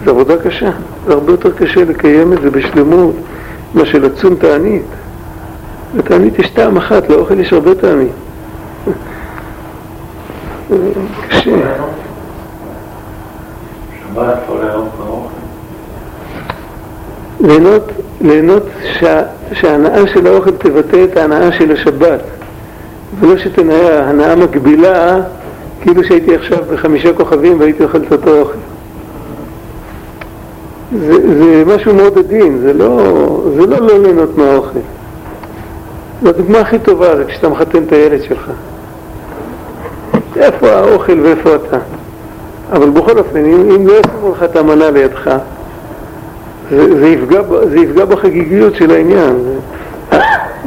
זה 0.05 0.11
עבודה 0.11 0.37
קשה. 0.37 0.71
זה 1.07 1.13
הרבה 1.13 1.33
יותר 1.33 1.51
קשה 1.51 1.85
לקיים 1.85 2.33
את 2.33 2.43
זה 2.43 2.51
בשלמות 2.51 3.15
מה 3.75 3.87
שלצום 3.87 4.35
תענית. 4.35 4.83
לתענית 5.95 6.39
יש 6.39 6.51
טעם 6.51 6.77
אחת, 6.77 7.11
לאוכל 7.11 7.41
יש 7.41 7.53
הרבה 7.53 7.75
טעמים. 7.75 8.09
קשה. 11.29 11.51
ליהנות, 17.41 17.93
ליהנות 18.21 18.63
שה, 19.01 19.23
שההנאה 19.53 20.07
של 20.07 20.27
האוכל 20.27 20.51
תבטא 20.51 21.05
את 21.05 21.17
ההנאה 21.17 21.53
של 21.53 21.73
השבת. 21.73 22.21
ולא 23.21 23.39
שתנאה 23.39 24.09
הנאה 24.09 24.37
מקבילה 24.37 25.21
כאילו 25.81 26.05
שהייתי 26.05 26.35
עכשיו 26.35 26.59
בחמישה 26.73 27.13
כוכבים 27.13 27.61
והייתי 27.61 27.85
אוכל 27.85 27.99
את 27.99 28.13
אותו 28.13 28.41
אוכל. 28.41 28.59
זה, 30.99 31.39
זה 31.39 31.65
משהו 31.77 31.95
מאוד 31.95 32.19
עדין, 32.19 32.59
זה 32.59 32.73
לא, 32.73 33.43
זה 33.55 33.67
לא 33.67 33.79
לא 33.81 33.99
ליהנות 33.99 34.39
מהאוכל. 34.39 34.79
זו 36.23 36.29
הדוגמה 36.29 36.59
הכי 36.59 36.79
טובה 36.79 37.17
זה 37.17 37.25
כשאתה 37.25 37.49
מחתן 37.49 37.83
את 37.83 37.93
הילד 37.93 38.23
שלך. 38.23 38.51
איפה 40.37 40.71
האוכל 40.71 41.21
ואיפה 41.21 41.55
אתה 41.55 41.79
אבל 42.73 42.91
בכל 42.91 43.19
אופן, 43.19 43.45
אם, 43.45 43.71
אם 43.71 43.87
לא 43.87 43.93
ישימו 43.93 44.33
לך 44.33 44.43
את 44.43 44.57
המנה 44.57 44.91
לידך 44.91 45.31
זה, 46.71 46.99
זה, 46.99 47.07
יפגע, 47.07 47.41
זה 47.71 47.79
יפגע 47.79 48.05
בחגיגיות 48.05 48.75
של 48.75 48.91
העניין 48.91 49.37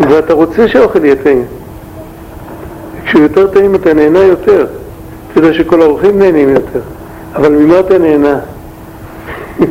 ואתה 0.10 0.34
רוצה 0.34 0.68
שהאוכל 0.68 1.06
יהיה 1.06 1.16
טעים 1.16 1.46
כשהוא 3.06 3.22
יותר 3.22 3.48
טעים 3.48 3.76
אתה 3.76 3.94
נהנה 3.94 4.20
יותר 4.20 4.66
אתה 5.32 5.40
יודע 5.40 5.54
שכל 5.54 5.82
האורחים 5.82 6.20
נהנים 6.20 6.50
יותר 6.50 6.80
אבל 7.36 7.52
ממה 7.52 7.80
אתה 7.80 7.98
נהנה? 7.98 8.40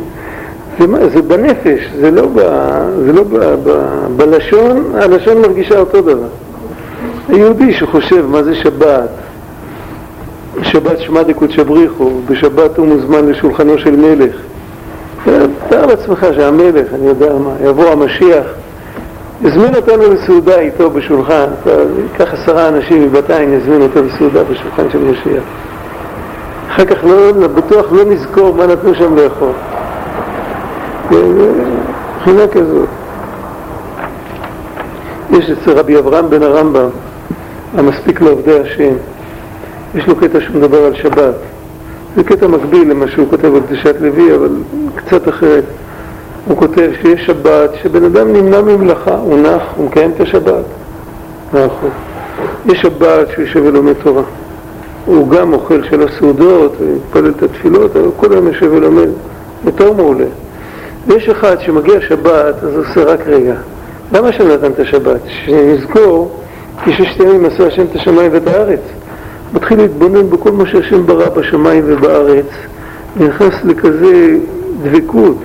זה, 0.79 1.09
זה 1.09 1.21
בנפש, 1.21 1.87
זה 1.99 2.11
לא, 2.11 2.27
ב, 2.33 2.39
זה 3.05 3.13
לא 3.13 3.23
ב, 3.23 3.37
ב, 3.63 3.83
בלשון, 4.17 4.91
הלשון 4.95 5.41
מרגישה 5.41 5.79
אותו 5.79 6.01
דבר. 6.01 6.27
היהודי 7.29 7.73
שחושב 7.73 8.25
מה 8.25 8.43
זה 8.43 8.55
שבת, 8.55 9.09
שבת 10.61 10.99
שמע 10.99 11.23
דקות 11.23 11.55
בריחו, 11.59 12.11
בשבת 12.29 12.77
הוא 12.77 12.87
מוזמן 12.87 13.25
לשולחנו 13.29 13.77
של 13.77 13.95
מלך. 13.95 14.35
תאר 15.69 15.85
לעצמך 15.85 16.25
שהמלך, 16.35 16.93
אני 16.93 17.07
יודע 17.07 17.33
מה, 17.33 17.69
יבוא 17.69 17.89
המשיח, 17.89 18.45
יזמין 19.41 19.75
אותנו 19.75 20.03
לסעודה 20.13 20.59
איתו 20.59 20.89
בשולחן, 20.89 21.45
ייקח 22.03 22.33
עשרה 22.33 22.67
אנשים 22.67 23.03
מבת 23.03 23.29
עין, 23.29 23.53
יזמין 23.53 23.81
אותו 23.81 24.03
לסעודה 24.03 24.43
בשולחן 24.43 24.89
של 24.91 24.99
משיח. 24.99 25.43
אחר 26.69 26.85
כך 26.85 27.03
לא, 27.03 27.47
בטוח 27.47 27.85
לא 27.91 28.05
נזכור 28.05 28.55
מה 28.55 28.65
נתנו 28.67 28.95
שם 28.95 29.15
לאכול. 29.15 29.51
מבחינה 31.11 32.47
כזאת. 32.51 32.87
יש 35.31 35.49
אצל 35.49 35.71
רבי 35.71 35.97
אברהם 35.97 36.29
בן 36.29 36.43
הרמב"ם, 36.43 36.89
המספיק 37.77 38.21
לעובדי 38.21 38.59
השם, 38.59 38.93
יש 39.95 40.07
לו 40.07 40.15
קטע 40.15 40.41
שהוא 40.41 40.55
מדבר 40.55 40.85
על 40.85 40.95
שבת. 40.95 41.35
זה 42.15 42.23
קטע 42.23 42.47
מקביל 42.47 42.91
למה 42.91 43.07
שהוא 43.07 43.27
כותב 43.29 43.55
על 43.55 43.61
קדושת 43.67 43.95
לוי, 44.01 44.35
אבל 44.35 44.49
קצת 44.95 45.29
אחרת. 45.29 45.63
הוא 46.45 46.57
כותב 46.57 46.89
שיש 47.01 47.25
שבת, 47.25 47.69
שבן 47.83 48.03
אדם 48.03 48.33
נמנע 48.33 48.61
ממלאכה, 48.61 49.15
הוא 49.15 49.39
נח, 49.39 49.61
הוא 49.75 49.85
מקיים 49.85 50.11
את 50.15 50.21
השבת. 50.21 50.63
נכון. 51.53 51.89
יש 52.65 52.81
שבת 52.81 53.27
שהוא 53.29 53.45
יושב 53.45 53.61
ולומד 53.65 53.93
תורה. 54.03 54.23
הוא 55.05 55.29
גם 55.29 55.53
אוכל 55.53 55.83
של 55.83 56.07
הסעודות, 56.07 56.75
מתפלל 56.95 57.29
את 57.37 57.43
התפילות, 57.43 57.95
אבל 57.95 58.09
כל 58.17 58.31
היום 58.31 58.47
יושב 58.47 58.69
ולומד. 58.71 59.09
יותר 59.65 59.93
מעולה. 59.93 60.25
ויש 61.07 61.29
אחד 61.29 61.59
שמגיע 61.59 62.01
שבת, 62.01 62.63
אז 62.63 62.75
עושה 62.77 63.03
רק 63.03 63.19
רגע. 63.27 63.55
למה 64.13 64.27
השם 64.27 64.47
נתן 64.47 64.71
את 64.71 64.79
השבת? 64.79 65.19
שנזכור 65.27 66.31
כי 66.83 66.93
ששת 66.93 67.19
ימים 67.19 67.45
עשה 67.45 67.67
השם 67.67 67.83
את 67.91 67.95
השמיים 67.95 68.31
ואת 68.33 68.47
הארץ. 68.47 68.79
מתחיל 69.53 69.77
להתבונן 69.77 70.29
בכל 70.29 70.51
מה 70.51 70.65
שהשם 70.65 71.05
ברא 71.05 71.29
בשמיים 71.29 71.83
ובארץ, 71.87 72.45
נכנס 73.19 73.53
לכזה 73.63 74.37
דבקות 74.83 75.37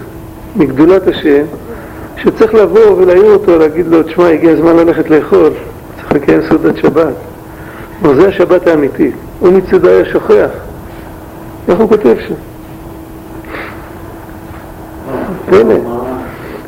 מגדולת 0.56 1.08
השם, 1.08 1.44
שצריך 2.16 2.54
לבוא 2.54 2.96
ולהעיר 2.96 3.32
אותו, 3.32 3.58
להגיד 3.58 3.86
לו, 3.86 4.02
תשמע, 4.02 4.28
הגיע 4.28 4.52
הזמן 4.52 4.76
ללכת 4.76 5.10
לאכול, 5.10 5.50
צריך 5.96 6.12
לקיים 6.12 6.40
סעודת 6.48 6.76
שבת. 6.76 7.14
כלומר, 8.00 8.20
זה 8.20 8.28
השבת 8.28 8.66
האמיתית. 8.66 9.14
הוא 9.40 9.52
מצדו 9.52 9.88
היה 9.88 10.04
שוכח. 10.04 10.50
איך 11.68 11.78
הוא 11.78 11.88
כותב 11.88 12.14
שם? 12.28 12.34
פלא. 15.50 15.74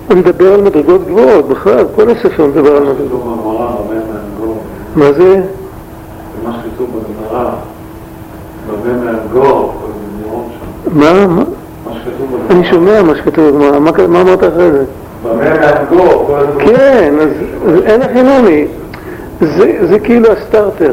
הוא 0.09 0.17
מדבר 0.17 0.55
על 0.55 0.61
מדרגות 0.61 1.07
גבוהות, 1.07 1.49
בכלל, 1.49 1.85
כל 1.95 2.11
הספר 2.11 2.47
מדבר 2.47 2.77
על 2.77 2.83
מדרגות. 2.83 3.23
מה 4.97 5.13
זה? 5.13 5.43
מה 6.75 6.87
שכתוב 6.87 7.01
בגמרא, 7.31 7.51
במה 8.67 9.13
מהגור, 9.13 9.75
מה? 10.93 11.27
מה? 11.27 11.43
אני 12.51 12.65
שומע 12.71 13.03
מה 13.03 13.17
שכתוב 13.17 13.49
בגמרא, 13.49 13.79
מה 14.09 14.21
אמרת 14.21 14.45
אחרי 14.45 14.71
זה? 14.71 14.85
כן, 16.59 17.15
אז 17.21 17.29
אין 17.85 18.03
הכי 18.03 18.23
נמי. 18.23 18.67
זה 19.91 19.99
כאילו 19.99 20.33
הסטארטר. 20.33 20.93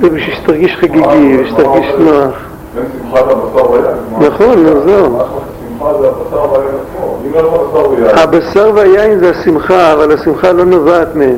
זה 0.00 0.10
בשביל 0.10 0.34
שתרגיש 0.34 0.76
חגיגי, 0.76 1.38
ושתרגיש 1.42 1.86
נוח. 1.98 2.34
נכון, 4.20 4.66
זהו. 4.86 5.18
הבשר 8.14 8.70
והיין 8.74 9.18
זה 9.18 9.30
השמחה, 9.30 9.92
אבל 9.92 10.12
השמחה 10.12 10.52
לא 10.52 10.64
נובעת 10.64 11.08
מהם. 11.14 11.36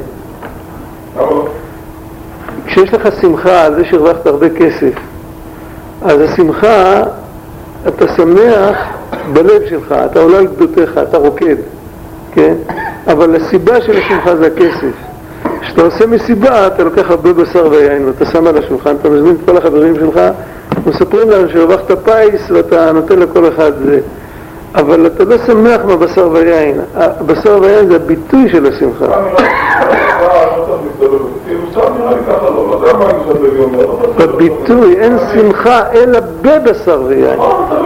כשיש 2.70 2.94
לך 2.94 3.08
שמחה 3.20 3.64
על 3.64 3.74
זה 3.74 3.84
שהרווחת 3.84 4.26
הרבה 4.26 4.48
כסף, 4.50 4.92
אז 6.02 6.20
השמחה, 6.20 7.02
אתה 7.88 8.04
שמח 8.16 8.78
בלב 9.32 9.62
שלך, 9.68 9.94
אתה 10.10 10.20
עולה 10.20 10.38
על 10.38 10.46
גדותיך, 10.46 10.98
אתה 11.02 11.18
רוקד, 11.18 11.56
כן? 12.32 12.54
אבל 13.06 13.36
הסיבה 13.36 13.80
של 13.80 13.98
השמחה 13.98 14.36
זה 14.36 14.46
הכסף. 14.46 14.92
כשאתה 15.60 15.82
עושה 15.82 16.06
מסיבה, 16.06 16.66
אתה 16.66 16.84
לוקח 16.84 17.10
הרבה 17.10 17.32
בשר 17.32 17.68
ויין 17.70 18.04
ואתה 18.04 18.24
שם 18.24 18.46
על 18.46 18.58
השולחן, 18.58 18.94
אתה 19.00 19.08
מזמין 19.08 19.34
את 19.34 19.50
כל 19.50 19.56
החברים 19.56 19.94
שלך, 19.94 20.20
מספרים 20.86 21.30
להם 21.30 21.48
שהרווחת 21.48 21.90
פיס 22.04 22.50
ואתה 22.50 22.92
נותן 22.92 23.18
לכל 23.18 23.48
אחד 23.48 23.72
זה. 23.84 24.00
אבל 24.74 25.06
אתה 25.06 25.24
לא 25.24 25.36
שמח 25.46 25.80
מהבשר 25.84 26.28
והיין. 26.32 26.80
הבשר 26.94 27.58
והיין 27.62 27.86
זה 27.86 27.96
הביטוי 27.96 28.48
של 28.48 28.66
השמחה. 28.66 29.06
בביטוי 34.16 34.96
אין 35.00 35.18
שמחה 35.34 35.82
אלא 35.92 36.20
בבשר 36.42 37.02
ויין. 37.06 37.40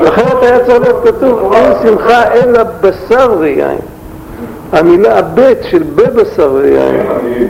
אחרת 0.08 0.42
היה 0.42 0.64
צריך 0.64 0.80
להיות 0.80 1.04
כתוב 1.04 1.52
אין 1.52 1.72
שמחה 1.82 2.22
אלא 2.32 2.62
בשר 2.80 3.34
ויין. 3.38 3.78
המילה 4.72 5.18
הבט 5.18 5.58
של 5.62 5.82
בבשר 5.94 6.52
ויין. 6.52 7.06
אני 7.20 7.46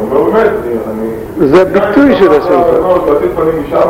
אומר 0.00 0.22
באמת, 0.30 0.50
אני... 0.90 1.48
זה 1.48 1.62
הביטוי 1.62 2.16
של 2.18 2.32
השמחה. 2.32 3.80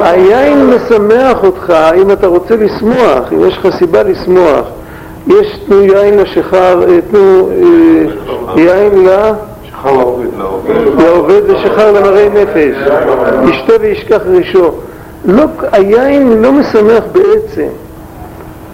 היין 0.00 0.70
משמח 0.70 1.44
אותך 1.44 1.74
אם 1.94 2.10
אתה 2.10 2.26
רוצה 2.26 2.56
לשמוח, 2.56 3.32
אם 3.32 3.48
יש 3.48 3.58
לך 3.58 3.76
סיבה 3.78 4.02
לשמוח. 4.02 4.66
יש 5.26 5.58
תנו 5.66 5.82
יין 5.82 6.18
לשיכר, 6.18 6.80
תנו 7.10 7.50
יין 8.56 9.04
ל... 9.04 9.08
לעובד 10.98 11.40
ושיכר 11.46 11.92
למראי 11.92 12.28
נפש, 12.28 12.76
ישתה 13.48 13.72
וישכח 13.80 14.20
רישו. 14.26 14.70
לא, 15.24 15.44
היין 15.72 16.42
לא 16.42 16.52
משמח 16.52 17.04
בעצם, 17.12 17.68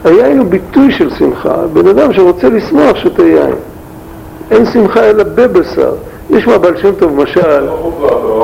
היין 0.05 0.39
הוא 0.39 0.47
ביטוי 0.47 0.93
של 0.93 1.11
שמחה. 1.11 1.57
בן 1.73 1.87
אדם 1.87 2.13
שרוצה 2.13 2.49
לשמוח 2.49 2.97
שותה 2.97 3.23
יין. 3.23 3.55
אין 4.51 4.67
שמחה 4.67 5.01
אלא 5.01 5.25
בבשר. 5.35 5.93
יש 6.31 6.47
מהבעל 6.47 6.77
שם 6.77 6.95
טוב 6.95 7.23
משל 7.23 7.41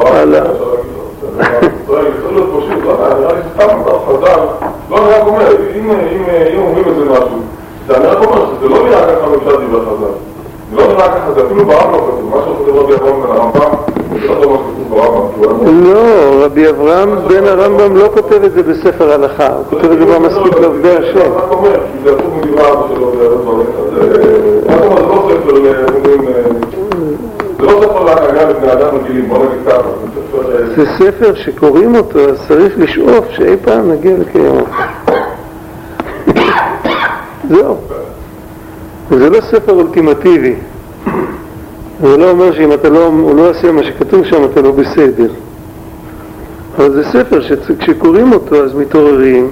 על 0.07 0.35
ה... 0.35 0.43
לא, 4.91 4.99
אני 4.99 5.15
רק 5.15 5.27
אומר, 5.27 5.51
אם 5.77 5.91
אומרים 6.59 6.85
איזה 6.87 7.05
משהו, 7.05 7.39
אני 7.91 8.07
רק 8.07 8.27
אומר 8.27 8.47
שזה 8.47 8.69
לא 8.69 8.85
נראה 8.85 9.17
ככה 9.17 9.27
בממשל 9.27 9.67
דברי 9.67 9.81
חז"ל. 9.81 10.34
לא 10.77 10.87
נראה 10.87 11.09
ככה, 11.09 11.33
זה 11.35 11.47
אפילו 11.47 11.65
ברמב"ם 11.67 11.99
כתוב, 11.99 12.31
מה 12.35 12.43
שכותב 12.43 12.77
רבי 12.77 12.95
אברהם 12.95 13.21
בן 13.23 13.29
הרמב"ם, 13.31 13.71
זה 14.13 14.29
לא 14.29 14.51
מה 14.51 14.59
שכתוב 14.59 14.91
ברמב"ם. 14.91 15.85
לא, 15.85 16.45
רבי 16.45 16.71
אברהם 16.71 17.11
בן 17.29 17.47
הרמב"ם 17.47 17.97
לא 17.97 18.09
כותב 18.15 18.45
את 18.45 18.53
זה 18.53 18.63
בספר 18.63 19.13
הלכה, 19.13 19.49
הוא 19.49 19.65
כותב 19.71 19.91
את 19.91 19.99
זה 19.99 20.05
כבר 20.05 20.19
מספיק 20.19 20.61
לעובדי 20.61 20.97
השם. 20.97 21.31
זה 22.05 22.11
לא 30.81 30.85
ספר, 30.99 31.29
לא 31.29 31.35
שקוראים 31.35 31.95
אותו, 31.95 32.19
אז 32.19 32.49
צריך 32.49 32.79
לשאוף 32.79 33.25
שאי 33.31 33.57
פעם 33.65 33.91
נגיע 33.91 34.17
לקיים 34.19 34.57
אותו. 34.57 34.71
זהו. 37.49 37.77
זה 39.11 39.31
לא 39.31 39.41
ספר 39.41 39.73
אולטימטיבי. 39.73 40.55
זה 42.01 42.17
לא 42.17 42.31
אומר 42.31 42.53
שאם 42.53 42.73
אתה 42.73 42.89
לא, 42.89 43.07
הוא 43.07 43.37
לא 43.37 43.51
עושה 43.51 43.73
מה 43.73 43.83
שכתוב 43.83 44.25
שם 44.25 44.45
אתה 44.45 44.63
לא 44.63 44.71
בסדר. 44.71 45.29
אבל 46.79 46.93
זה 46.93 47.05
ספר 47.05 47.41
שכשקוראים 47.41 48.33
אותו 48.33 48.65
אז 48.65 48.75
מתעוררים, 48.75 49.51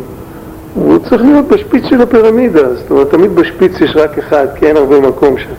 הוא 0.74 0.98
צריך 0.98 1.22
להיות 1.22 1.46
בשפיץ 1.48 1.84
של 1.84 2.02
הפירמידה, 2.02 2.74
זאת 2.74 2.90
אומרת 2.90 3.10
תמיד 3.10 3.34
בשפיץ 3.34 3.80
יש 3.80 3.96
רק 3.96 4.18
אחד, 4.18 4.46
כי 4.56 4.66
אין 4.66 4.76
הרבה 4.76 5.00
מקום 5.00 5.38
שם. 5.38 5.52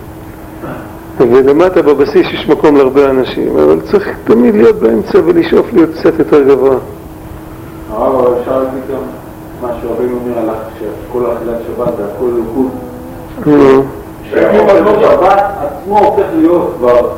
ולמטה 1.32 1.82
בבסיס 1.82 2.28
יש 2.34 2.50
מקום 2.50 2.78
להרבה 2.78 3.10
אנשים, 3.10 3.58
אבל 3.58 3.80
צריך 3.92 4.10
תמיד 4.24 4.56
להיות 4.56 4.76
באמצע 4.76 5.20
ולשאוף 5.26 5.74
להיות 5.74 5.90
קצת 6.00 6.20
יותר 6.20 6.44
גבוה. 6.44 6.76
הרב, 7.90 8.16
אבל 8.16 8.42
אפשר 8.42 8.58
להגיד 8.64 8.82
גם 8.92 9.02
מה 9.62 9.70
שרבינו 9.82 10.18
אומר 10.18 10.40
עליך, 10.40 10.60
שכל 10.80 11.20
אכילת 11.20 11.58
שבת 11.68 11.98
זה 11.98 12.04
הכל 12.16 12.26
לוקות. 12.38 12.72
נו, 13.46 13.84
שבת 14.32 15.44
עצמו 15.62 16.00
הופך 16.00 16.24
להיות 16.38 16.74
כבר 16.78 17.10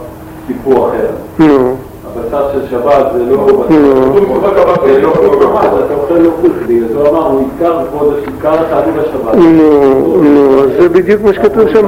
סיפור 0.48 0.90
אחר. 0.90 1.08
נו, 1.40 1.76
הבשר 2.18 2.52
של 2.54 2.68
שבת 2.72 3.06
זה 3.14 3.24
לא... 3.26 3.36
נו. 3.70 4.14
זה 4.14 5.00
לא 5.02 5.50
ממש, 5.50 5.66
אתה 5.86 5.94
אוכל 5.94 6.14
לוקות, 6.14 6.52
בגלל 6.68 6.88
זה 6.88 7.00
הוא 7.00 7.10
אמר, 7.10 7.28
הוא 7.28 7.44
יזכר 7.54 7.80
בכבוד 7.80 8.14
עיקר 8.26 8.54
התענוג 8.54 8.98
השבת. 8.98 9.36
נו, 9.36 10.18
נו, 10.22 10.64
אז 10.64 10.70
זה 10.80 10.90
בדיוק 10.90 11.22
מה 11.22 11.34
שכתוב 11.34 11.70
שם. 11.70 11.86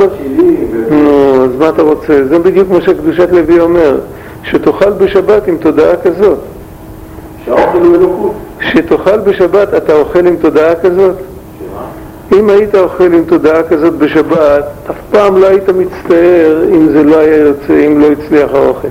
נו, 0.90 1.44
אז 1.44 1.50
מה 1.60 1.70
אתה 1.70 1.82
רוצה? 1.82 2.24
זה 2.26 2.40
בדיוק 2.40 2.70
מה 2.70 2.82
שקדושת 2.82 3.28
לוי 3.32 3.60
אומר, 3.60 3.98
שתאכל 4.44 4.90
בשבת 4.90 5.48
עם 5.48 5.58
תודעה 5.58 5.96
כזאת. 5.96 6.38
שהאוכל 7.46 7.78
הוא 7.78 7.96
אלוקות. 7.96 8.32
שתאכל 8.60 9.18
בשבת 9.18 9.74
אתה 9.74 9.94
אוכל 9.94 10.28
עם 10.28 10.36
תודעה 10.36 10.76
כזאת? 10.76 11.16
אם 12.32 12.50
היית 12.50 12.76
אוכל 12.76 13.14
עם 13.14 13.24
תודעה 13.28 13.64
כזאת 13.64 13.94
בשבת, 13.94 14.66
אף 14.90 14.96
פעם 15.12 15.38
לא 15.38 15.48
היית 15.48 15.70
מצטער 15.70 16.64
אם 16.70 16.88
זה 16.88 17.04
לא 17.04 17.18
היה 17.18 17.38
יוצא, 17.38 17.86
אם 17.88 18.00
לא 18.00 18.08
הצליח 18.12 18.50
האוכל. 18.54 18.88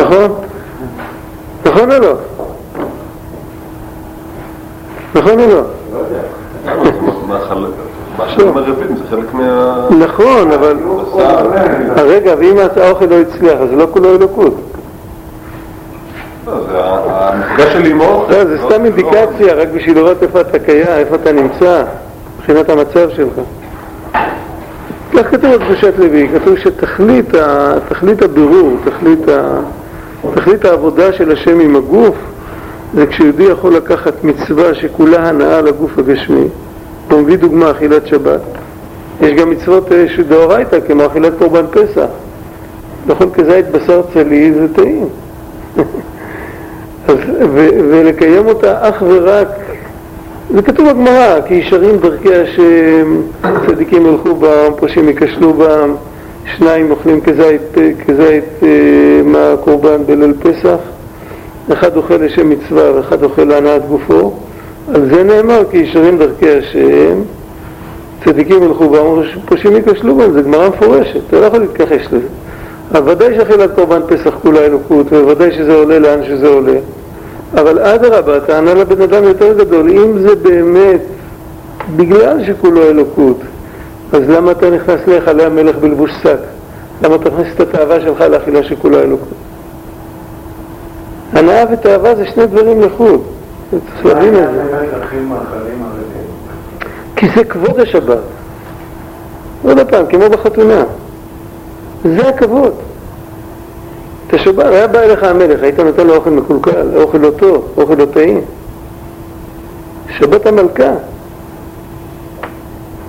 נכון? 0.00 0.34
נכון 1.66 1.92
או 1.92 1.98
לא? 1.98 2.14
נכון 5.14 5.40
או 5.40 5.46
לא? 5.48 5.62
מה... 7.28 7.38
נכון, 10.06 10.52
אבל... 10.52 10.76
רגע, 11.96 12.34
ואם 12.38 12.56
האוכל 12.76 13.04
לא 13.04 13.20
הצליח, 13.20 13.60
אז 13.60 13.68
לא 13.72 13.86
כולו 13.92 14.10
אלוקות. 14.10 14.71
לא, 16.46 16.60
זה 16.60 16.78
המפגש 16.78 17.72
שלי 17.72 17.90
עם 17.90 18.00
האוכל. 18.00 18.32
לא, 18.32 18.44
זה 18.44 18.58
סתם 18.66 18.84
אינדיקציה, 18.84 19.54
רק 19.54 19.68
בשביל 19.68 19.96
לראות 19.96 20.22
איפה 20.22 20.40
אתה 20.40 20.58
קיים, 20.58 20.86
איפה 20.86 21.14
אתה 21.14 21.32
נמצא, 21.32 21.82
מבחינת 22.38 22.68
המצב 22.68 23.10
שלך. 23.10 23.40
כך 25.12 25.30
כתוב 25.30 25.54
בקדושת 25.54 25.92
לוי, 25.98 26.28
כתוב 26.34 26.58
שתכלית 26.58 28.22
הבירור, 28.22 28.76
תכלית, 30.34 30.64
העבודה 30.64 31.12
של 31.12 31.32
השם 31.32 31.60
עם 31.60 31.76
הגוף, 31.76 32.14
זה 32.94 33.06
כשיהודי 33.06 33.42
יכול 33.42 33.74
לקחת 33.74 34.24
מצווה 34.24 34.74
שכולה 34.74 35.28
הנאה 35.28 35.60
לגוף 35.60 35.98
הגשמי. 35.98 36.44
הוא 37.10 37.20
מביא 37.20 37.36
דוגמה, 37.36 37.70
אכילת 37.70 38.06
שבת. 38.06 38.40
יש 39.20 39.32
גם 39.32 39.50
מצוות 39.50 39.92
אה, 39.92 40.04
של 40.08 40.22
דאורייתא, 40.22 40.78
כמו 40.86 41.06
אכילת 41.06 41.32
קורבן 41.38 41.66
פסח. 41.70 42.06
לאכול 43.06 43.26
כזית 43.34 43.70
בשר 43.70 44.02
צלי 44.14 44.52
זה 44.52 44.74
טעים. 44.74 45.08
ולקיים 47.90 48.46
אותה 48.46 48.76
אך 48.80 49.02
ורק, 49.08 49.48
זה 50.54 50.62
כתוב 50.62 50.88
בגמרא, 50.88 51.40
כי 51.46 51.54
ישרים 51.54 51.96
דרכי 51.96 52.34
השם, 52.34 53.20
צדיקים 53.66 54.06
ילכו 54.06 54.34
בם, 54.34 54.72
פושעים 54.76 55.08
ייכשלו 55.08 55.52
בם, 55.52 55.94
שניים 56.56 56.90
אוכלים 56.90 57.20
כזית, 57.20 57.62
כזית 58.06 58.44
אה, 58.62 58.68
מהקורבן 59.24 60.06
בליל 60.06 60.34
פסח, 60.40 60.78
אחד 61.72 61.96
אוכל 61.96 62.14
לשם 62.14 62.50
מצווה 62.50 62.96
ואחד 62.96 63.22
אוכל 63.22 63.44
להנאת 63.44 63.88
גופו, 63.88 64.32
על 64.94 65.08
זה 65.14 65.22
נאמר 65.22 65.62
כי 65.70 65.76
ישרים 65.76 66.18
דרכי 66.18 66.50
השם, 66.50 67.20
צדיקים 68.24 68.62
ילכו 68.62 68.88
בם, 68.88 69.22
פושעים 69.46 69.76
ייכשלו 69.76 70.14
בם, 70.14 70.32
זה 70.32 70.42
גמרא 70.42 70.68
מפורשת, 70.68 71.20
אתה 71.28 71.40
לא 71.40 71.46
יכול 71.46 71.60
להתכחש 71.60 72.06
לזה. 72.12 72.26
אבל 72.94 73.12
ודאי 73.12 73.34
שאכילת 73.34 73.74
קורבן 73.74 74.00
פסח 74.08 74.34
כולה 74.42 74.60
אלוקות, 74.60 75.12
וודאי 75.12 75.52
שזה 75.52 75.74
עולה 75.74 75.98
לאן 75.98 76.24
שזה 76.24 76.48
עולה. 76.48 76.78
אבל 77.54 77.78
אדרבה, 77.78 78.36
הטענה 78.36 78.74
לבן 78.74 79.02
אדם 79.02 79.24
יותר 79.24 79.58
גדול, 79.58 79.90
אם 79.90 80.18
זה 80.18 80.34
באמת 80.36 81.00
בגלל 81.96 82.44
שכולו 82.44 82.82
אלוקות, 82.82 83.40
אז 84.12 84.22
למה 84.28 84.50
אתה 84.50 84.70
נכנס 84.70 85.00
להיכלי 85.06 85.44
המלך 85.44 85.76
בלבוש 85.76 86.10
שק? 86.22 86.38
למה 87.02 87.14
אתה 87.14 87.30
מכניס 87.30 87.54
את 87.54 87.60
התאווה 87.60 88.00
שלך 88.00 88.20
לאכילה 88.20 88.62
שכולה 88.62 89.00
אלוקות? 89.00 89.28
הנאה 91.32 91.64
ותאווה 91.72 92.14
זה 92.14 92.26
שני 92.26 92.46
דברים 92.46 92.80
לחוד, 92.80 93.22
צריך 93.70 94.06
להבין 94.06 94.34
את 94.34 94.48
זה. 94.52 94.86
כי 97.16 97.26
זה 97.36 97.44
כבוד 97.44 97.80
השבת. 97.80 98.18
עוד 99.62 99.78
פעם, 99.90 100.06
כמו 100.06 100.30
בחתונה. 100.30 100.84
זה 102.04 102.28
הכבוד. 102.28 102.72
השבת, 104.32 104.64
היה 104.66 104.86
בא 104.86 104.98
אליך 104.98 105.22
המלך, 105.22 105.62
היית 105.62 105.80
נותן 105.80 106.06
לו 106.06 106.16
אוכל 106.16 106.30
מקולקל, 106.30 106.96
אוכל 106.96 107.18
לא 107.18 107.30
טוב, 107.30 107.68
אוכל 107.76 107.94
לא 107.94 108.04
טעים. 108.04 108.40
שבת 110.18 110.46
המלכה. 110.46 110.92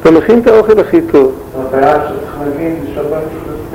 אתה 0.02 0.12
מכין 0.12 0.40
את 0.40 0.48
האוכל 0.48 0.80
הכי 0.80 1.02
טוב. 1.02 1.32
הבעיה 1.56 1.96
שצריך 1.96 2.38
בשבת 2.92 3.24
בשבת. 3.34 3.74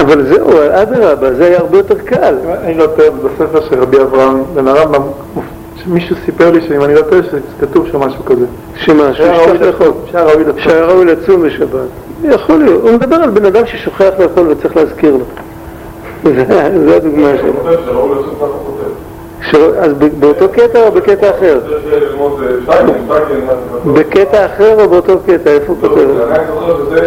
אבל 0.00 0.26
זהו, 0.26 0.50
אדרבה, 0.70 1.34
זה 1.34 1.44
היה 1.44 1.58
הרבה 1.58 1.76
יותר 1.76 1.98
קל. 1.98 2.34
אני 2.64 2.74
לא 2.74 2.86
טועה, 2.86 3.10
בספר 3.10 3.60
של 3.68 3.82
רבי 3.82 4.00
אברהם 4.00 4.42
בן 4.54 4.68
הרמב"ם, 4.68 5.02
שמישהו 5.84 6.16
סיפר 6.24 6.50
לי 6.50 6.60
שאם 6.68 6.84
אני 6.84 6.94
לא 6.94 7.02
טועה, 7.02 7.22
שכתוב 7.22 7.86
שם 7.92 8.00
משהו 8.00 8.24
כזה. 8.24 8.46
שמה. 8.76 9.14
שהיה 9.14 10.84
ראוי 10.86 11.04
לצום 11.04 11.42
בשבת. 11.42 12.11
יכול 12.24 12.56
להיות. 12.56 12.82
הוא 12.82 12.92
מדבר 12.92 13.16
על 13.16 13.30
בן 13.30 13.44
אדם 13.44 13.66
ששוכח 13.66 14.10
לאכול 14.18 14.48
וצריך 14.50 14.76
להזכיר 14.76 15.16
לו. 15.16 15.24
זה 16.34 16.44
זה 16.86 16.96
הדוגמה 16.96 17.28
שלו. 17.40 17.52
ש... 19.42 19.54
אז 19.54 19.92
באותו 20.18 20.48
קטע 20.48 20.86
או 20.86 20.92
בקטע 20.92 21.30
אחר? 21.30 21.58
אה, 22.68 22.82
בקטע 23.86 24.46
אחר 24.46 24.82
או 24.84 24.88
באותו 24.88 25.18
קטע? 25.26 25.50
איפה 25.50 25.72
הוא 25.72 25.76
לא, 25.82 25.88
כותב? 25.88 26.00
זה 26.94 27.00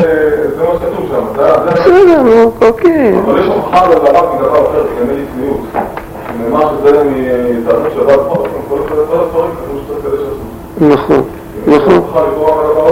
מה 0.63 0.69
שכתוב 0.75 1.09
שם, 1.09 1.23
זה 1.37 1.43
זה- 1.43 1.71
בסדר, 1.71 2.21
נו, 2.21 2.51
אוקיי. 2.61 3.19
אבל 3.25 3.39
יש 3.39 3.45
הוכחה 3.45 3.89
לדבר 3.89 4.35
מדבר 4.35 4.51
אחר, 4.53 4.83
בענייני 4.99 5.23
צניעות. 5.35 5.59
נאמר 6.41 6.69
שזה 6.81 7.03
מתאריך 7.03 7.93
שבת 7.95 8.19
פה, 8.27 8.43
כל 8.69 8.77
אחד 8.87 8.95
הדברים 8.97 9.51
כתוב 9.51 9.81
שצריך 9.85 10.05
לקדש 10.05 10.19
עצמו. 10.19 10.89
נכון, 10.93 11.23
נכון. 11.67 12.01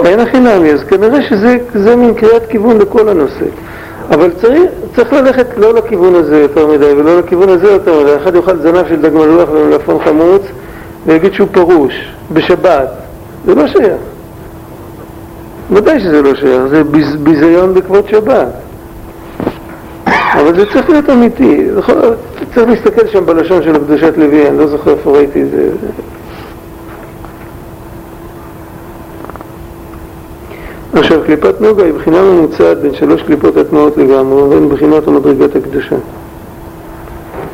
אין 0.04 0.20
הכי 0.20 0.40
נמי, 0.40 0.72
אז 0.72 0.84
כנראה 0.84 1.22
שזה 1.22 1.56
זה 1.74 1.96
מין 1.96 2.14
קריאת 2.14 2.46
כיוון 2.48 2.78
לכל 2.78 3.08
הנושא. 3.08 3.44
אבל 4.10 4.30
צריך, 4.42 4.62
צריך 4.96 5.12
ללכת 5.12 5.46
לא 5.56 5.74
לכיוון 5.74 6.14
הזה 6.14 6.40
יותר 6.40 6.66
מדי 6.66 6.92
ולא 6.92 7.18
לכיוון 7.18 7.48
הזה 7.48 7.70
יותר 7.70 8.02
מדי. 8.02 8.16
אחד 8.16 8.34
יאכל 8.34 8.56
זנב 8.56 8.88
של 8.88 9.00
דג 9.00 9.12
מלוח 9.12 9.48
ומלפון 9.52 9.98
חמוץ 10.04 10.42
ויגיד 11.06 11.34
שהוא 11.34 11.48
פרוש 11.52 12.12
בשבת. 12.32 12.88
זה 13.46 13.54
לא 13.54 13.66
שייך. 13.66 13.96
ודאי 15.70 16.00
שזה 16.00 16.22
לא 16.22 16.34
שייך, 16.34 16.62
זה 16.70 16.84
ביז, 16.84 17.16
ביזיון 17.16 17.74
בכבוד 17.74 18.08
שבת. 18.08 18.48
אבל 20.06 20.56
זה 20.56 20.66
צריך 20.72 20.90
להיות 20.90 21.10
אמיתי. 21.10 21.66
צריך 22.54 22.68
להסתכל 22.68 23.06
שם 23.06 23.26
בלשון 23.26 23.62
של 23.62 23.78
קדושת 23.78 24.12
לוי, 24.16 24.48
אני 24.48 24.58
לא 24.58 24.66
זוכר 24.66 24.90
איפה 24.90 25.10
ראיתי 25.10 25.42
את 25.42 25.50
זה. 25.50 25.68
עכשיו, 30.94 31.20
קליפת 31.26 31.60
נוגה 31.60 31.84
היא 31.84 31.92
בחינה 31.92 32.22
ממוצעת 32.22 32.78
בין 32.78 32.94
שלוש 32.94 33.22
קליפות 33.22 33.56
הטמעות 33.56 33.96
לגמרי 33.96 34.42
ובין 34.42 34.68
בחינת 34.68 35.08
ומדרגת 35.08 35.56
הקדושה. 35.56 35.96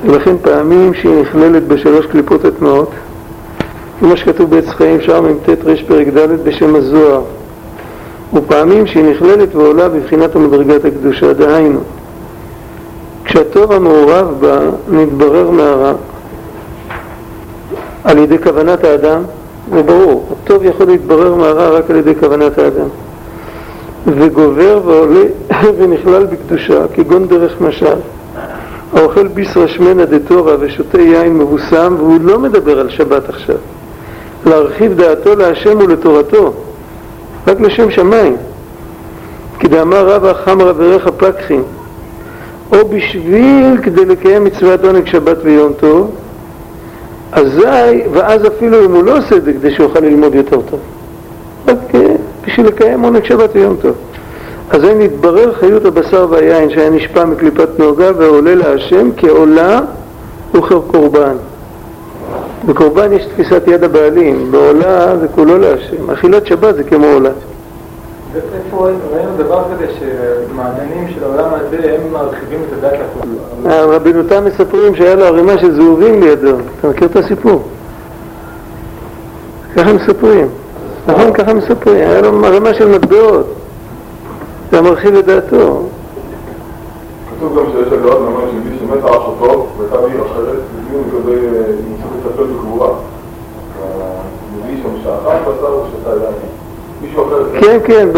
ולכן 0.07 0.37
פעמים 0.43 0.95
שהיא 0.95 1.21
נכללת 1.21 1.69
בשלוש 1.69 2.07
קליפות 2.07 2.45
הטמעות, 2.45 2.91
כמו 4.01 4.17
שכתוב 4.17 4.51
בעץ 4.51 4.69
חיים 4.69 5.01
שער 5.01 5.21
מ"ט 5.21 5.49
ר' 5.49 5.75
פרק 5.89 6.09
ד' 6.09 6.45
בשם 6.45 6.75
הזוהר, 6.75 7.23
ופעמים 8.35 8.87
שהיא 8.87 9.05
נכללת 9.05 9.55
ועולה 9.55 9.89
בבחינת 9.89 10.37
ומדרגת 10.37 10.85
הקדושה, 10.85 11.33
דהיינו, 11.33 11.81
כשהתור 13.25 13.75
המעורב 13.75 14.35
בה 14.41 14.59
מתברר 14.89 15.51
מהרע 15.51 15.93
על 18.05 18.19
ידי 18.19 18.39
כוונת 18.39 18.85
האדם, 18.85 19.23
זה 19.73 19.83
ברור, 19.83 20.29
הטוב 20.33 20.65
יכול 20.65 20.87
להתברר 20.87 21.35
מהרע 21.35 21.69
רק 21.69 21.91
על 21.91 21.97
ידי 21.97 22.15
כוונת 22.15 22.59
האדם. 22.59 22.89
וגובר 24.07 24.81
ועולה 24.85 25.25
ונכלל 25.79 26.27
בקדושה, 26.27 26.89
כגון 26.95 27.29
דרך 27.29 27.61
משל. 27.61 27.97
האוכל 28.93 29.29
ביסרא 29.29 29.67
שמנא 29.67 30.05
דתורא 30.05 30.53
ושותה 30.61 31.01
יין 31.01 31.39
מבוסם, 31.39 31.95
והוא 31.99 32.19
לא 32.23 32.39
מדבר 32.39 32.81
על 32.81 32.91
שבת 32.91 33.29
עכשיו. 33.29 33.57
להרחיב 34.47 34.93
דעתו 34.93 35.35
להשם 35.35 35.79
ולתורתו, 35.79 36.53
רק 37.47 37.61
לשם 37.61 37.91
שמיים. 37.91 38.37
כי 39.59 39.69
דאמר 39.69 40.09
רבא 40.09 40.33
חמרא 40.33 40.73
וריחא 40.77 41.11
פקחים, 41.11 41.63
או 42.73 42.89
בשביל 42.89 43.77
כדי 43.83 44.05
לקיים 44.05 44.45
מצוות 44.45 44.85
עונג 44.85 45.07
שבת 45.07 45.37
ויום 45.43 45.73
טוב, 45.73 46.11
אזי, 47.33 48.03
ואז 48.13 48.47
אפילו 48.47 48.85
אם 48.85 48.95
הוא 48.95 49.05
לא 49.05 49.19
עושה 49.19 49.37
את 49.37 49.45
זה 49.45 49.53
כדי 49.53 49.75
שיוכל 49.75 50.01
ללמוד 50.01 50.35
יותר 50.35 50.61
טוב. 50.71 50.81
רק 51.69 51.79
בשביל 52.61 52.75
לקיים 52.75 53.03
עונג 53.03 53.25
שבת 53.25 53.51
ויום 53.53 53.77
טוב. 53.83 53.95
אז 54.71 54.85
אם 54.85 54.99
נתברר 54.99 55.53
חיות 55.55 55.85
הבשר 55.85 56.27
והיין 56.31 56.71
שהיה 56.71 56.91
נשפע 56.91 57.25
מקליפת 57.25 57.69
נוגה 57.79 58.11
ועולה 58.17 58.55
להשם 58.55 59.11
כעולה 59.17 59.81
וכקורבן. 60.55 61.37
בקורבן 62.67 63.13
יש 63.13 63.27
תפיסת 63.27 63.63
יד 63.67 63.85
הבעלים, 63.85 64.51
בעולה 64.51 65.19
זה 65.19 65.29
כולו 65.29 65.59
להשם. 65.59 66.11
אכילת 66.11 66.47
שבת 66.47 66.75
זה 66.75 66.85
כמו 66.85 67.07
עולה. 67.07 67.31
איפה 68.35 68.89
ראינו 69.13 69.31
דבר 69.37 69.63
כזה 69.75 69.93
שמעניינים 69.99 71.09
של 71.15 71.25
העולם 71.25 71.49
הזה 71.55 71.77
הם 71.95 72.13
מרחיבים 72.13 72.61
את 72.69 72.85
הדת 72.85 72.93
לכול. 72.93 73.29
רבינותם 73.95 74.45
מספרים 74.45 74.95
שהיה 74.95 75.15
לו 75.15 75.25
ערימה 75.25 75.59
של 75.59 75.75
זהובים 75.75 76.23
לידו. 76.23 76.57
אתה 76.81 76.89
מכיר 76.89 77.09
את 77.09 77.17
הסיפור? 77.17 77.63
ככה 79.77 79.93
מספרים. 79.93 80.49
נכון, 81.07 81.33
ככה 81.33 81.55
מספרים. 81.55 81.97
היה 81.97 82.21
לו 82.21 82.47
ערימה 82.47 82.75
של 82.75 82.89
מטבעות. 82.89 83.47
זה 84.71 84.79
היה 84.79 84.83
מרחיב 84.91 85.15
את 85.15 85.27
דעתו. 85.27 85.83
כתוב 87.37 87.59
גם 87.59 87.65
שיש 87.73 87.93
הגדרת 87.93 88.21
מאמר 88.21 88.51
שמי 88.51 88.79
שמתה 88.79 89.17
אחותו 89.17 89.67
והייתה 89.79 89.97
בעיר 89.97 90.25
אחרת, 90.27 90.57
בדיון 90.77 91.05
לגבי 91.09 91.47
אה, 91.47 91.63
אם 91.71 91.95
צריך 91.97 92.27
לטפל 92.27 92.43
בקבורה. 92.43 92.89
מביא 94.57 94.83
שם 94.83 95.03
שאכל 95.03 95.53
בשר 95.53 95.67
או 95.67 95.85
שתה 96.01 96.11
יין. 96.11 96.33
מישהו 97.03 97.27
אחר... 97.27 97.61
כן, 97.61 97.79
כן, 97.85 98.09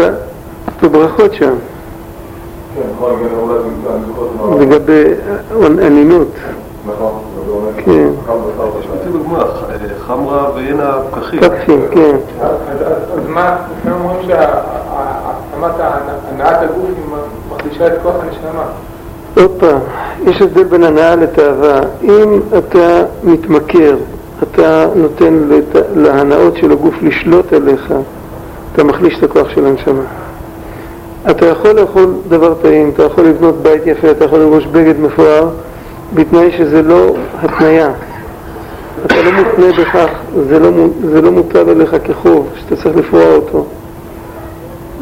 בברכות 0.83 1.33
שם. 1.33 1.53
כן, 2.75 2.81
נכון, 2.95 3.11
אולי 3.11 3.59
זה 3.63 3.69
נמצא, 3.69 3.95
אני 3.95 4.05
זוכר 4.07 4.53
את 4.53 4.59
זה. 4.59 4.65
לגבי 4.65 5.13
אנינות. 5.85 6.27
נכון. 6.87 7.19
כן. 7.85 8.07
דוגמה, 9.11 9.39
ח- 9.39 9.63
חמרה 10.07 10.49
ועינה 10.55 10.93
פקחים. 11.11 11.39
פקחים, 11.41 11.81
כן. 11.91 12.15
אז 12.41 13.27
מה, 13.29 13.55
לפעמים 13.79 13.99
אומרים 14.05 14.27
שהעצמת 14.27 15.71
הנעת 16.33 16.57
הגוף 16.61 16.89
מחלישה 17.51 17.87
את 17.87 17.93
כוח 18.03 18.15
הנשמה. 18.21 18.63
עוד 19.37 19.51
פעם, 19.59 19.79
יש 20.25 20.41
הבדל 20.41 20.63
בין 20.63 20.83
הנאה 20.83 21.15
לתאווה. 21.15 21.79
אם 22.03 22.39
אתה 22.57 23.03
מתמכר, 23.23 23.95
אתה 24.43 24.85
נותן 24.95 25.33
לת- 25.49 25.85
להנאות 25.95 26.55
של 26.57 26.71
הגוף 26.71 26.95
לשלוט 27.01 27.53
עליך, 27.53 27.93
אתה 28.73 28.83
מחליש 28.83 29.17
את 29.19 29.23
הכוח 29.23 29.49
של 29.49 29.65
הנשמה. 29.65 30.01
אתה 31.29 31.45
יכול 31.45 31.71
לאכול 31.71 32.13
דבר 32.29 32.53
טעים, 32.61 32.91
אתה 32.93 33.03
יכול 33.03 33.23
לבנות 33.25 33.55
בית 33.55 33.81
יפה, 33.87 34.11
אתה 34.11 34.25
יכול 34.25 34.39
ללבוש 34.39 34.65
בגד 34.65 34.99
מפואר, 34.99 35.49
בתנאי 36.13 36.51
שזה 36.57 36.81
לא 36.81 37.15
התניה. 37.43 37.91
אתה 39.05 39.15
לא 39.15 39.31
מותנה 39.31 39.81
בכך, 39.81 40.09
זה 40.47 40.59
לא, 40.59 40.69
זה 41.11 41.21
לא 41.21 41.31
מוטל 41.31 41.69
עליך 41.69 41.95
כחוב, 42.03 42.49
שאתה 42.55 42.75
צריך 42.75 42.95
לפרוע 42.95 43.35
אותו. 43.35 43.65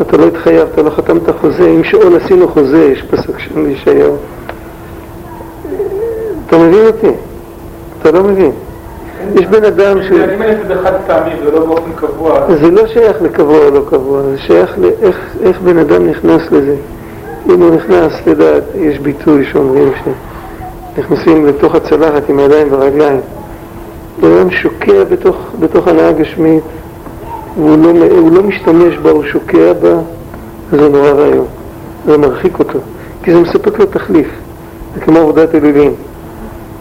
אתה 0.02 0.18
לא 0.18 0.26
התחייבת, 0.26 0.78
לא 0.78 0.90
חתמת 0.90 1.30
חוזה, 1.42 1.70
עם 1.70 1.84
שאול 1.84 2.16
עשינו 2.16 2.48
חוזה, 2.48 2.84
יש 2.84 3.02
פסוק 3.02 3.40
של 3.40 3.68
ישעיהו. 3.68 4.16
אתה 6.48 6.58
מבין 6.58 6.86
אותי? 6.86 7.12
אתה 8.02 8.12
לא 8.12 8.24
מבין. 8.24 8.52
יש 9.36 9.46
בן 9.46 9.66
אדם 9.66 10.04
ש... 10.04 10.12
אני 10.12 10.34
אעשה 10.34 10.62
את 10.62 10.68
זה 10.68 10.76
חד 10.84 10.94
פעמי 11.08 11.32
ולא 11.46 11.66
באופן 11.66 11.92
קבוע, 11.96 12.56
זה 12.62 12.72
לא 12.72 12.88
שייך 12.88 13.22
לקבוע 13.22 13.58
או 13.66 13.72
לא 13.72 13.82
קבוע, 13.90 14.22
זה 14.22 14.38
שייך 14.38 14.78
לאיך 14.78 15.20
איך 15.44 15.62
בן 15.62 15.78
אדם 15.78 16.08
נכנס 16.08 16.42
לזה. 16.52 16.76
אם 17.50 17.62
הוא 17.62 17.76
נכנס, 17.76 18.14
לדעת, 18.28 18.64
יש 18.76 19.00
ביטוי 19.00 19.46
שאומרים 19.46 19.92
שנכנסים 20.96 21.46
לתוך 21.46 21.76
הצלחת 21.76 22.30
עם 22.30 22.40
הידיים 22.40 22.68
והרגליים. 22.72 23.20
בן 24.22 24.32
אדם 24.32 24.52
שוקע 24.52 25.04
בתוך, 25.12 25.36
בתוך 25.60 25.88
הנאה 25.88 26.10
הגשמית, 26.10 26.64
והוא 27.58 27.78
לא, 27.78 27.94
לא 28.32 28.44
משתמש 28.44 28.98
בה, 28.98 29.12
הוא 29.12 29.24
שוקע 29.24 29.74
בה, 29.74 29.94
זה 30.72 30.90
נורא 30.90 31.14
ואיום. 31.18 31.46
זה 32.06 32.18
מרחיק 32.18 32.60
אותו, 32.60 32.80
כי 33.24 33.34
זה 33.34 33.40
מספק 33.40 33.80
לו 33.80 33.86
תחליף. 33.86 34.28
זה 34.96 35.02
כמו 35.02 35.20
עבודת 35.20 35.56
אלילים. 35.56 35.94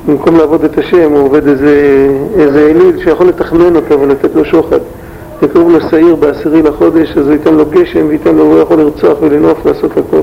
במקום 0.06 0.36
לעבוד 0.36 0.64
את 0.64 0.78
השם, 0.78 1.12
הוא 1.12 1.24
עובד 1.24 1.48
איזה, 1.48 2.08
איזה 2.36 2.70
אליל 2.70 3.04
שיכול 3.04 3.26
לתכנן 3.26 3.76
אותו 3.76 4.00
ולתת 4.00 4.34
לו 4.34 4.44
שוחד. 4.44 4.78
וקראו 5.42 5.70
לו 5.70 5.80
שעיר 5.90 6.14
בעשירי 6.14 6.62
לחודש, 6.62 7.16
אז 7.16 7.26
הוא 7.26 7.32
ייתן 7.32 7.54
לו 7.54 7.66
גשם 7.66 8.06
וייתן 8.08 8.34
לו, 8.34 8.44
הוא 8.44 8.58
יכול 8.58 8.76
לרצוח 8.76 9.18
ולנוף, 9.20 9.66
לעשות 9.66 9.90
הכל. 9.90 10.20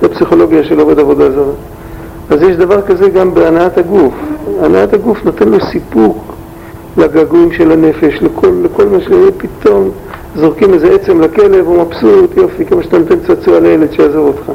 זה 0.00 0.08
פסיכולוגיה 0.08 0.64
של 0.64 0.80
עובד 0.80 0.98
עבודה 0.98 1.30
זרה. 1.30 1.52
אז 2.30 2.42
יש 2.42 2.56
דבר 2.56 2.82
כזה 2.82 3.08
גם 3.08 3.34
בהנעת 3.34 3.78
הגוף. 3.78 4.14
הנעת 4.60 4.92
הגוף 4.92 5.24
נותן 5.24 5.48
לו 5.48 5.58
סיפוק 5.72 6.34
לגעגועים 6.96 7.52
של 7.52 7.72
הנפש, 7.72 8.22
לכל, 8.22 8.52
לכל 8.64 8.86
מה 8.86 9.00
שיהיה 9.00 9.30
פתאום, 9.36 9.90
זורקים 10.36 10.74
איזה 10.74 10.90
עצם 10.94 11.20
לכלב, 11.20 11.66
הוא 11.66 11.82
מבסוט, 11.82 12.36
יופי, 12.36 12.64
כמו 12.64 12.82
שאתה 12.82 12.98
נותן 12.98 13.14
צעצוע 13.26 13.60
לילד 13.60 13.92
שיעזור 13.92 14.26
אותך. 14.26 14.52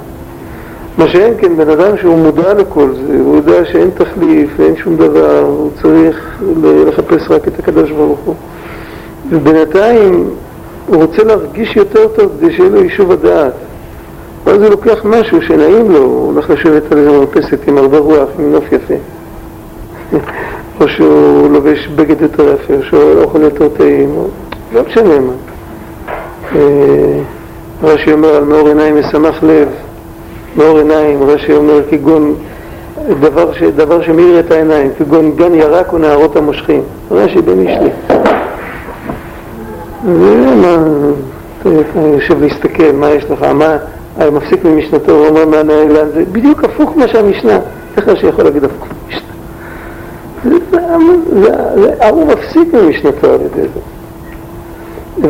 מה 0.98 1.08
שאין 1.08 1.34
כן, 1.38 1.58
בן 1.58 1.70
אדם 1.70 1.98
שהוא 1.98 2.18
מודע 2.18 2.54
לכל 2.54 2.90
זה, 3.08 3.20
הוא 3.24 3.36
יודע 3.36 3.66
שאין 3.66 3.90
תחליף, 3.90 4.60
אין 4.60 4.76
שום 4.76 4.96
דבר, 4.96 5.40
הוא 5.40 5.70
צריך 5.82 6.44
לחפש 6.88 7.32
רק 7.32 7.48
את 7.48 7.60
הקדוש 7.60 7.92
ברוך 7.92 8.20
הוא. 8.26 8.36
ובינתיים 9.30 10.30
הוא 10.88 11.04
רוצה 11.04 11.24
להרגיש 11.24 11.76
יותר 11.76 12.08
טוב 12.08 12.32
כדי 12.40 12.54
שיהיה 12.54 12.70
לו 12.70 12.84
יישוב 12.84 13.12
הדעת. 13.12 13.54
ואז 14.50 14.62
הוא 14.62 14.70
לוקח 14.70 15.06
משהו 15.06 15.42
שנעים 15.42 15.92
לו, 15.92 16.00
הוא 16.00 16.34
הולך 16.34 16.50
לשבת 16.50 16.92
על 16.92 16.98
איזה 16.98 17.12
מרפסת 17.12 17.68
עם 17.68 17.78
הרבה 17.78 17.98
רוח, 17.98 18.30
עם 18.40 18.52
נוף 18.52 18.64
יפה. 18.72 18.94
או 20.82 20.88
שהוא 20.88 21.50
לובש 21.52 21.88
בגד 21.88 22.22
יותר 22.22 22.54
יפה, 22.54 22.74
או 22.74 22.84
שהוא 22.84 23.24
אוכל 23.24 23.42
יותר 23.42 23.70
טעים. 23.70 24.16
לא 24.74 24.82
משנה 24.88 25.20
מה. 25.20 25.32
אה, 26.56 27.20
רש"י 27.84 28.12
אומר 28.12 28.36
על 28.36 28.44
מאור 28.44 28.68
עיניים 28.68 29.00
משמח 29.00 29.44
לב, 29.44 29.68
מאור 30.56 30.78
עיניים, 30.78 31.24
רש"י 31.24 31.54
אומר 31.54 31.82
כגון 31.90 32.36
דבר, 33.20 33.54
ש, 33.54 33.64
דבר 33.64 34.02
שמאיר 34.02 34.40
את 34.40 34.52
העיניים, 34.52 34.90
כגון 35.00 35.32
גן 35.36 35.56
ירק 35.56 35.94
ונערות 35.94 36.36
המושכים. 36.36 36.82
רש"י 37.12 37.42
בן 37.42 37.60
משלי. 37.60 37.90
ומה, 40.06 40.78
אתה 41.62 42.00
יושב 42.00 42.42
להסתכל, 42.42 42.92
מה 42.94 43.10
יש 43.10 43.26
לך, 43.32 43.44
מה, 43.44 43.78
מפסיק 44.32 44.66
ממשנתו, 44.66 45.12
הוא 45.12 45.28
אומר 45.28 45.46
מה 45.46 45.64
נעלם, 45.64 46.10
זה 46.14 46.24
בדיוק 46.32 46.64
הפוך 46.64 46.98
מה 46.98 47.08
שהמשנה, 47.08 47.60
איך 47.98 48.08
רש"י 48.08 48.28
יכול 48.28 48.44
להגיד 48.44 48.64
הפוך 48.64 48.88
ממשנה? 49.06 49.30
ההוא 52.00 52.28
מפסיק 52.28 52.74
ממשנתו 52.74 53.34
על 53.34 53.40
ידי 53.42 53.68
זה. 53.74 53.80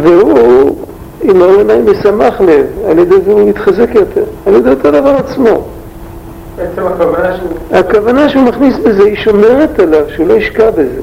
והוא, 0.02 0.75
עם 1.21 1.41
העיניים 1.41 1.86
משמח 1.91 2.41
לב, 2.41 2.65
על 2.89 2.99
ידי 2.99 3.15
זה 3.25 3.32
הוא 3.32 3.49
מתחזק 3.49 3.89
יותר, 3.95 4.23
על 4.45 4.56
ידי 4.56 4.69
אותו 4.69 4.91
דבר 4.91 5.15
עצמו. 5.15 5.63
בעצם 6.56 6.88
הכוונה 6.88 7.38
שהוא... 7.38 7.78
הכוונה 7.80 8.30
שהוא 8.30 8.43
מכניס 8.43 8.78
בזה, 8.78 9.04
היא 9.04 9.15
שומרת 9.15 9.80
עליו, 9.80 10.04
שהוא 10.15 10.28
לא 10.28 10.34
ישקע 10.34 10.71
בזה. 10.71 11.02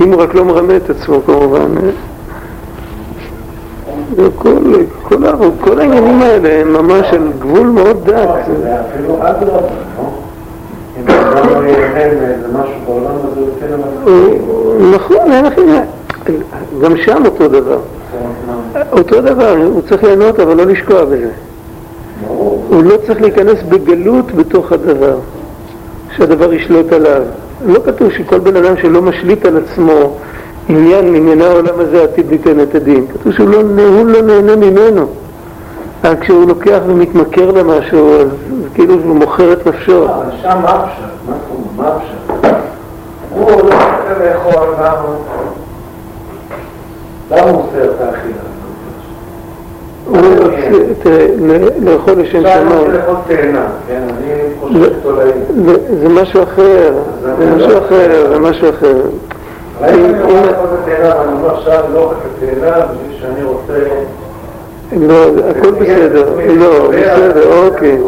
אם 0.00 0.12
הוא 0.12 0.22
רק 0.22 0.34
לא 0.34 0.44
מרמה 0.44 0.76
את 0.76 0.90
עצמו 0.90 1.20
כמובן. 1.26 1.74
כל, 4.36 4.54
כל, 5.02 5.16
כל 5.60 5.80
העניינים 5.80 6.22
האלה 6.22 6.60
הם 6.60 6.72
ממש 6.72 7.06
על 7.12 7.28
גבול 7.38 7.66
מאוד 7.66 8.04
דק. 8.04 8.28
אפילו 8.90 9.18
לא? 9.46 9.60
לא 11.08 11.62
מאיזה 11.62 12.36
משהו 12.52 12.74
בעולם 12.86 13.14
הזה, 13.14 13.40
הוא 13.40 13.48
ייתן 13.54 13.72
למתחילים. 13.72 14.94
נכון, 14.94 15.32
אין 15.32 15.44
לכם... 15.44 15.62
גם 16.82 16.96
שם 16.96 17.22
אותו 17.26 17.48
דבר. 17.48 17.78
אותו 18.92 19.20
דבר, 19.20 19.56
הוא 19.64 19.82
צריך 19.88 20.04
ליהנות 20.04 20.40
אבל 20.40 20.56
לא 20.56 20.66
לשקוע 20.66 21.04
בזה. 21.04 21.30
הוא 22.28 22.82
לא 22.84 22.96
צריך 23.06 23.20
להיכנס 23.20 23.62
בגלות 23.68 24.32
בתוך 24.32 24.72
הדבר, 24.72 25.18
שהדבר 26.16 26.52
ישלוט 26.52 26.92
עליו. 26.92 27.22
לא 27.66 27.80
כתוב 27.86 28.10
שכל 28.12 28.38
בן 28.38 28.56
אדם 28.56 28.76
שלא 28.76 29.02
משליט 29.02 29.46
על 29.46 29.56
עצמו 29.56 30.16
עניין 30.68 31.12
מענייני 31.12 31.44
העולם 31.44 31.74
הזה 31.80 32.02
עתיד 32.02 32.30
ליתן 32.30 32.60
את 32.60 32.74
הדין. 32.74 33.06
כתוב 33.12 33.32
שהוא 33.32 33.48
לא, 33.48 33.56
הוא 33.82 34.06
לא 34.06 34.22
נהנה 34.22 34.56
ממנו. 34.56 35.06
רק 36.04 36.20
כשהוא 36.20 36.48
לוקח 36.48 36.78
ומתמכר 36.86 37.50
למשהו, 37.50 38.20
אז 38.20 38.28
זה 38.62 38.68
כאילו 38.74 38.94
שהוא 39.00 39.16
מוכר 39.16 39.52
את 39.52 39.66
נפשו. 39.66 40.04
אבל 40.04 40.24
שם 40.42 40.58
מה 40.62 40.70
הפשט? 40.70 41.02
מה 41.76 41.88
הפשט? 41.88 42.54
הוא 43.30 43.50
לא 43.50 43.54
רוצה 43.54 43.72
לאכול, 44.24 44.68
למה? 44.78 45.02
הוא 47.28 47.38
עושה 47.62 47.84
את 47.84 48.00
האכילה? 48.00 48.34
הוא 50.06 50.16
רוצה, 50.18 50.94
תראה, 51.02 51.26
ל- 51.40 51.90
לאכול 51.90 52.12
לשם 52.14 52.40
שמיים. 52.40 52.68
כן? 53.88 54.02
זה 56.02 56.08
משהו 56.08 56.42
אחר, 56.42 56.92
זה 57.38 57.54
משהו 57.56 57.78
אחר, 57.78 58.26
זה 58.32 58.38
משהו 58.38 58.70
אחר. 58.70 58.94
לא. 64.96 65.26
לא, 65.36 65.50
הכל 65.50 65.70
בסדר, 65.70 66.30
לא, 66.58 66.88
בסדר, 66.88 67.66
אוקיי. 67.66 67.98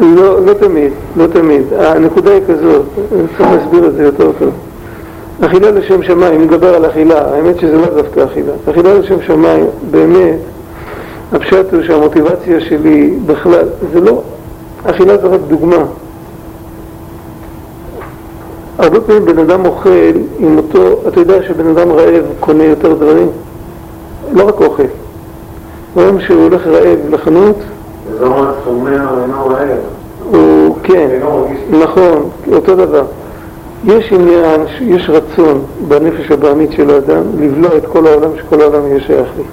לא, 0.00 0.44
לא 0.46 0.54
תמיד, 0.54 0.92
לא 1.16 1.26
תמיד. 1.26 1.62
הנקודה 1.78 2.30
היא 2.30 2.40
כזאת, 2.48 2.82
צריך 3.36 3.50
להסביר 3.50 3.86
את 3.86 3.94
זה 3.94 4.02
יותר 4.02 4.30
טוב. 4.38 4.50
אכילה 5.40 5.70
לשם 5.70 6.02
שמיים, 6.02 6.42
נדבר 6.42 6.74
על 6.74 6.86
אכילה, 6.86 7.34
האמת 7.34 7.60
שזה 7.60 7.76
לא 7.76 7.86
דווקא 7.86 8.24
אכילה. 8.24 8.52
אכילה 8.70 8.94
לשם 8.94 9.22
שמיים, 9.22 9.66
באמת, 9.90 10.38
הפשט 11.32 11.72
הוא 11.72 11.82
שהמוטיבציה 11.82 12.60
שלי 12.60 13.14
בכלל, 13.26 13.64
זה 13.92 14.00
לא, 14.00 14.22
אכילה 14.84 15.16
זה 15.18 15.26
רק 15.26 15.40
דוגמה. 15.48 15.84
הרבה 18.78 19.00
פעמים 19.00 19.24
בן 19.24 19.38
אדם 19.38 19.66
אוכל 19.66 20.12
עם 20.38 20.56
אותו, 20.56 21.08
אתה 21.08 21.20
יודע 21.20 21.42
שבן 21.42 21.66
אדם 21.66 21.92
רעב 21.92 22.24
קונה 22.40 22.64
יותר 22.64 22.94
דברים? 22.94 23.28
לא 24.32 24.48
רק 24.48 24.60
אוכל. 24.60 24.82
רואים 25.94 26.20
שהוא 26.20 26.42
הולך 26.42 26.66
רעב 26.66 26.98
לחנות, 27.10 27.56
זה 28.18 28.26
אומר 28.26 28.52
צומח 28.64 29.10
אינו 29.22 29.46
רעב. 29.46 29.78
הוא, 30.30 30.76
כן, 30.82 31.08
נכון, 31.70 32.28
אותו 32.52 32.76
דבר. 32.76 33.04
יש 33.84 34.12
עניין, 34.12 34.60
יש 34.80 35.10
רצון 35.10 35.62
בנפש 35.88 36.30
הבעמית 36.30 36.72
של 36.72 36.90
האדם 36.90 37.22
לבלוע 37.40 37.76
את 37.76 37.86
כל 37.86 38.06
העולם, 38.06 38.30
שכל 38.38 38.60
העולם 38.60 38.86
יהיה 38.86 39.00
שייך 39.00 39.28
לי. 39.38 39.44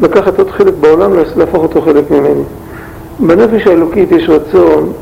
לקחת 0.00 0.38
עוד 0.38 0.50
חלק 0.50 0.74
בעולם, 0.80 1.12
להפוך 1.36 1.62
אותו 1.62 1.82
חלק 1.82 2.10
ממני. 2.10 2.42
בנפש 3.20 3.66
האלוקית 3.66 4.12
יש 4.12 4.28
רצון 4.28 4.92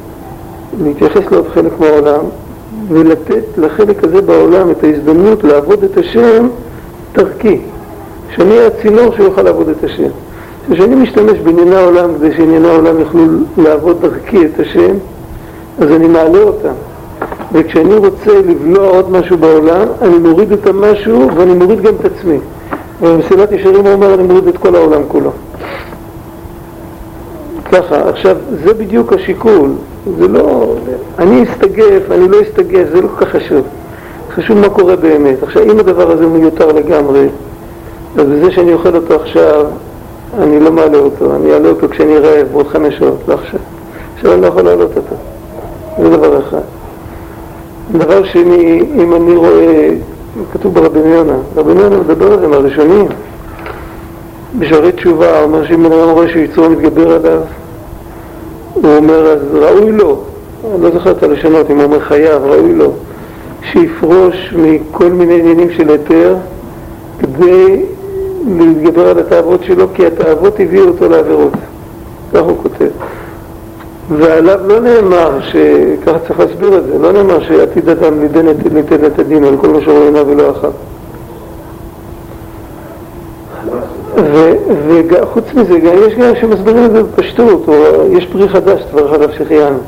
להתייחס 0.82 1.22
לעוד 1.30 1.48
חלק 1.54 1.80
מהעולם 1.80 2.20
ולתת 2.88 3.44
לחלק 3.56 4.04
הזה 4.04 4.22
בעולם 4.22 4.70
את 4.70 4.84
ההזדמנות 4.84 5.44
לעבוד 5.44 5.84
את 5.84 5.96
השם 5.96 6.48
דרכי. 7.14 7.60
שאני 8.36 8.50
אהיה 8.50 8.66
הצינור 8.66 9.16
שיוכל 9.16 9.42
לעבוד 9.42 9.68
את 9.68 9.84
השם. 9.84 10.08
כשאני 10.72 10.94
משתמש 10.94 11.38
בענייני 11.38 11.76
העולם 11.76 12.14
כדי 12.18 12.32
שענייני 12.36 12.68
העולם 12.68 13.00
יוכלו 13.00 13.22
לעבוד 13.56 14.00
דרכי 14.00 14.46
את 14.46 14.60
השם, 14.60 14.94
אז 15.78 15.90
אני 15.90 16.08
מעלה 16.08 16.42
אותם. 16.42 16.72
וכשאני 17.52 17.94
רוצה 17.94 18.40
לבלוע 18.46 18.88
עוד 18.88 19.10
משהו 19.10 19.38
בעולם, 19.38 19.86
אני 20.02 20.18
מוריד 20.18 20.52
את 20.52 20.66
המשהו 20.66 21.28
ואני 21.36 21.54
מוריד 21.54 21.82
גם 21.82 21.94
את 22.00 22.04
עצמי. 22.04 22.38
ובמסילת 23.02 23.52
ישרים 23.52 23.86
הוא 23.86 23.92
אומר, 23.92 24.14
אני 24.14 24.22
מוריד 24.22 24.46
את 24.48 24.58
כל 24.58 24.74
העולם 24.74 25.02
כולו. 25.08 25.30
ככה, 27.72 28.08
עכשיו, 28.08 28.36
זה 28.64 28.74
בדיוק 28.74 29.12
השיקול. 29.12 29.70
זה 30.18 30.28
לא... 30.28 30.74
אני 31.18 31.42
אסתגף, 31.42 32.10
אני 32.10 32.28
לא 32.28 32.36
אסתגף, 32.42 32.86
זה 32.92 33.00
לא 33.00 33.08
כל 33.08 33.24
כך 33.24 33.36
חשוב. 33.36 33.62
חשוב 34.34 34.58
מה 34.58 34.68
קורה 34.68 34.96
באמת. 34.96 35.42
עכשיו, 35.42 35.62
אם 35.62 35.78
הדבר 35.78 36.10
הזה 36.10 36.26
מיותר 36.26 36.72
לגמרי, 36.72 37.28
אז 38.18 38.26
בזה 38.26 38.50
שאני 38.50 38.72
אוכל 38.72 38.96
אותו 38.96 39.14
עכשיו, 39.14 39.66
אני 40.38 40.60
לא 40.60 40.72
מעלה 40.72 40.98
אותו, 40.98 41.34
אני 41.34 41.52
אעלה 41.52 41.68
אותו 41.68 41.88
כשאני 41.88 42.18
רעב, 42.18 42.46
בעוד 42.52 42.66
חמש 42.66 42.94
שעות, 42.98 43.18
לא 43.28 43.34
עכשיו. 43.34 43.60
עכשיו 44.16 44.32
אני 44.32 44.40
לא 44.42 44.46
יכול 44.46 44.62
להעלות 44.62 44.96
אותו. 44.96 45.16
זה 45.98 46.16
דבר 46.16 46.38
אחד. 46.38 46.60
דבר 47.92 48.24
שני, 48.24 48.82
אם 48.94 49.14
אני 49.14 49.36
רואה, 49.36 49.88
כתוב 50.52 50.74
ברבי 50.74 50.98
יונה, 50.98 51.36
רבי 51.56 51.70
יונה 51.70 51.96
מדבר 51.96 52.32
על 52.32 52.40
זה 52.40 52.48
מהראשונים. 52.48 53.06
בשערי 54.58 54.92
תשובה, 54.92 55.42
אומר 55.42 55.66
שאם 55.66 55.82
בן 55.82 55.92
אדם 55.92 56.10
רואה 56.10 56.28
שיצרו 56.28 56.70
מתגבר 56.70 57.12
עליו, 57.12 57.40
הוא 58.74 58.96
אומר, 58.96 59.26
אז 59.26 59.38
ראוי 59.54 59.92
לו, 59.92 60.20
אני 60.74 60.82
לא 60.82 60.90
זוכר 60.90 61.10
את 61.10 61.22
הלשונות, 61.22 61.70
אם 61.70 61.76
הוא 61.76 61.84
אומר 61.84 62.00
חייב, 62.00 62.42
ראוי 62.44 62.72
לו, 62.72 62.92
שיפרוש 63.72 64.54
מכל 64.56 65.08
מיני 65.08 65.40
עניינים 65.40 65.70
של 65.70 65.90
היתר, 65.90 66.36
כדי 67.18 67.82
להתגבר 68.58 69.08
על 69.08 69.18
התאוות 69.18 69.64
שלו, 69.64 69.86
כי 69.94 70.06
התאוות 70.06 70.60
הביאו 70.60 70.88
אותו 70.88 71.08
לעבירות. 71.08 71.52
כך 72.32 72.40
הוא 72.40 72.56
כותב. 72.62 72.88
ועליו 74.10 74.58
לא 74.66 74.80
נאמר, 74.80 75.38
ככה 76.06 76.18
צריך 76.18 76.40
להסביר 76.40 76.78
את 76.78 76.84
זה, 76.84 76.98
לא 76.98 77.12
נאמר 77.12 77.42
שעתיד 77.42 77.88
אדם 77.88 78.22
ליתן 78.22 79.04
את, 79.06 79.18
הדין 79.18 79.44
על 79.44 79.56
כל 79.56 79.68
מה 79.68 79.80
שרואה 79.80 80.04
עיניו 80.04 80.26
ולא 80.26 80.50
אחר. 80.50 80.70
וחוץ 85.08 85.44
מזה, 85.54 85.78
יש 85.78 86.14
גם 86.14 86.36
שמסבירים 86.40 86.84
את 86.84 86.90
זה 86.92 87.02
בפשטות, 87.02 87.68
או 87.68 87.74
יש 88.10 88.26
פרי 88.32 88.48
חדש, 88.48 88.82
תברך 88.90 89.12
עליו 89.12 89.28
שהחיינו. 89.38 89.78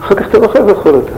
אחר 0.00 0.14
כך 0.14 0.28
אתה 0.28 0.38
לא 0.38 0.48
חייב 0.48 0.68
לאכול 0.68 0.94
אותה. 0.94 1.12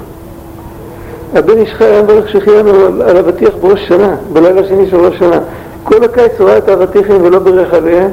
הבן 1.35 1.59
איש 1.59 1.75
חי 1.75 1.85
היה 1.85 2.03
מברך 2.03 2.29
שהחיינו 2.29 2.71
על, 3.07 3.17
אבטיח 3.17 3.55
בראש 3.61 3.89
שנה, 3.89 4.17
בלילה 4.33 4.61
השני 4.61 4.91
של 4.91 4.97
ראש 4.97 5.19
שנה. 5.19 5.39
כל 5.85 6.05
הקיץ 6.05 6.33
הוא 6.39 6.49
ראה 6.49 6.59
את 6.59 6.69
האבטיחים 6.69 7.17
ולא 7.23 7.39
בירך 7.39 7.75
עליהם, 7.75 8.11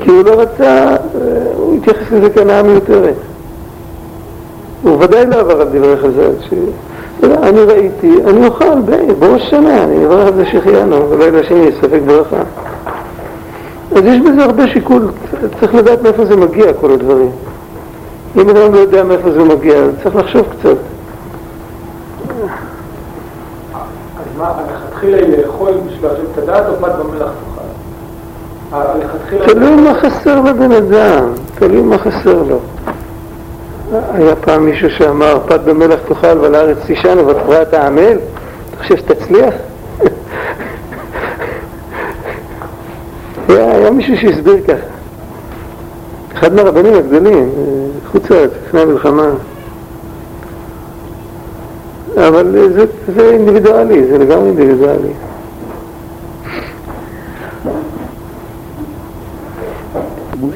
כי 0.00 0.10
הוא 0.10 0.24
לא 0.24 0.40
רצה, 0.40 0.96
הוא 1.54 1.76
התייחס 1.76 2.12
לזה 2.12 2.30
כהנאה 2.30 2.62
מיותרת. 2.62 3.14
הוא 4.82 4.96
ודאי 5.00 5.26
לא 5.26 5.36
עבר 5.36 5.60
על 5.60 5.68
דברי 5.68 5.96
חז"ל, 5.96 6.30
ש... 6.40 6.54
אני 7.22 7.60
ראיתי, 7.60 8.12
אני 8.26 8.46
אוכל 8.46 8.80
בראש 9.18 9.50
שנה, 9.50 9.84
אני 9.84 10.06
אברך 10.06 10.26
על 10.26 10.34
זה 10.34 10.46
שהחיינו, 10.46 11.06
בלילה 11.06 11.40
השני 11.40 11.70
ספק 11.80 12.00
ברכה. 12.06 12.42
אז 13.98 14.04
יש 14.04 14.20
בזה 14.20 14.44
הרבה 14.44 14.68
שיקול, 14.68 15.08
צריך 15.60 15.74
לדעת 15.74 16.02
מאיפה 16.02 16.24
זה 16.24 16.36
מגיע, 16.36 16.72
כל 16.80 16.92
הדברים. 16.92 17.30
אם 18.36 18.50
אדם 18.50 18.74
לא 18.74 18.78
יודע 18.78 19.04
מאיפה 19.04 19.32
זה 19.32 19.44
מגיע, 19.44 19.74
צריך 20.02 20.16
לחשוב 20.16 20.46
קצת. 20.58 20.76
אז 24.18 24.38
מה, 24.38 24.52
מלכתחילה 24.66 25.16
היא 25.16 25.36
לאכול 25.36 25.72
בשביל 25.86 26.10
להשאיר 26.10 26.26
את 26.32 26.38
הדעת 26.38 26.66
או 26.68 26.76
פת 26.80 26.92
במלח 26.98 27.30
תאכל? 29.30 29.52
תלוי 29.52 29.74
מה 29.74 29.94
חסר 29.94 30.40
לבן 30.40 30.72
אדם, 30.72 31.32
תלוי 31.54 31.82
מה 31.82 31.98
חסר 31.98 32.42
לו. 32.42 32.58
היה 34.12 34.36
פעם 34.36 34.64
מישהו 34.66 34.90
שאמר, 34.90 35.38
פת 35.46 35.60
במלח 35.60 36.00
תאכל 36.08 36.38
ועל 36.40 36.54
הארץ 36.54 36.78
תישן 36.86 37.18
ובתפרה 37.18 37.64
תעמל? 37.64 38.16
אתה 38.70 38.82
חושב 38.82 38.96
שתצליח? 38.96 39.54
היה, 43.48 43.76
היה 43.76 43.90
מישהו 43.90 44.16
שהסביר 44.16 44.56
ככה. 44.64 44.86
אחד 46.34 46.54
מהרבנים 46.54 46.94
הגדולים, 46.94 47.50
חוץ 48.12 48.30
לארץ, 48.30 48.50
לפני 48.66 48.80
המלחמה. 48.80 49.30
אבל 52.16 52.70
זה, 52.74 52.84
זה 53.16 53.30
אינדיבידואלי, 53.30 54.06
זה 54.06 54.18
לגמרי 54.18 54.48
אינדיבידואלי. 54.48 55.12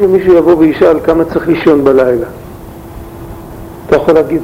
אם 0.04 0.12
מישהו 0.12 0.34
יבוא 0.34 0.56
וישאל 0.56 1.00
כמה 1.04 1.24
צריך 1.24 1.48
לישון 1.48 1.84
בלילה, 1.84 2.26
אתה 3.86 3.96
יכול 3.96 4.14
להגיד? 4.14 4.42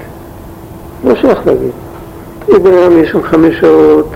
לא 1.05 1.15
שייך 1.15 1.47
להגיד. 1.47 1.71
אם 2.49 2.63
בן 2.63 2.73
אדם 2.73 2.99
יש 3.03 3.11
שם 3.11 3.23
חמש 3.23 3.61
שעות, 3.61 4.09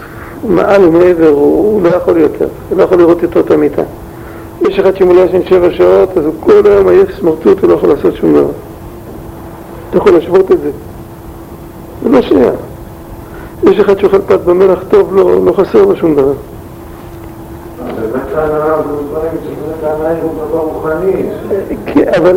מעל 0.48 0.84
ומעבר, 0.84 1.28
הוא 1.28 1.82
לא 1.82 1.88
יכול 1.88 2.16
יותר, 2.16 2.48
הוא 2.68 2.78
לא 2.78 2.82
יכול 2.82 2.98
לראות 2.98 3.22
יותר 3.22 3.40
את 3.40 3.50
המיטה. 3.50 3.82
יש 4.68 4.78
אחד 4.78 4.96
שאם 4.96 5.06
הוא 5.06 5.14
לא 5.14 5.20
ישן 5.20 5.42
שבע 5.48 5.70
שעות, 5.70 6.18
אז 6.18 6.24
הוא 6.24 6.34
כל 6.40 6.62
היום 6.64 6.88
עייף 6.88 7.18
סמרטוט, 7.20 7.60
הוא 7.60 7.70
לא 7.70 7.74
יכול 7.74 7.88
לעשות 7.88 8.14
שום 8.14 8.34
דבר. 8.34 8.50
אתה 9.90 9.98
יכול 9.98 10.12
להשוות 10.12 10.52
את 10.52 10.60
זה. 10.60 10.70
זה 12.02 12.08
לא 12.08 12.22
שייך. 12.22 12.54
יש 13.62 13.80
אחד 13.80 13.98
שאוכל 13.98 14.18
פת 14.18 14.40
במלח 14.40 14.78
טוב, 14.90 15.16
לא, 15.16 15.44
לא 15.44 15.52
חסר 15.52 15.82
לו 15.82 15.96
שום 15.96 16.14
דבר. 16.14 16.32
כן, 21.86 22.08
אבל 22.16 22.36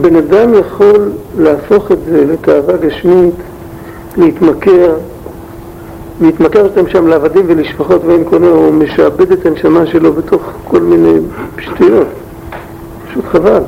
בן 0.00 0.16
אדם 0.16 0.54
יכול 0.54 1.10
להפוך 1.38 1.92
את 1.92 1.98
זה 2.04 2.24
לתאווה 2.24 2.76
גשמית, 2.76 3.34
להתמכר, 4.16 4.94
להתמכר 6.22 6.62
אותם 6.62 6.88
שם 6.88 7.06
לעבדים 7.06 7.44
ולשפחות 7.48 8.04
ואין 8.04 8.24
קונה, 8.24 8.46
הוא 8.46 8.74
משעבד 8.74 9.32
את 9.32 9.46
הנשמה 9.46 9.86
שלו 9.86 10.12
בתוך 10.12 10.42
כל 10.64 10.80
מיני 10.80 11.18
שטויות. 11.58 12.06
פשוט 13.08 13.24
חבל. 13.24 13.62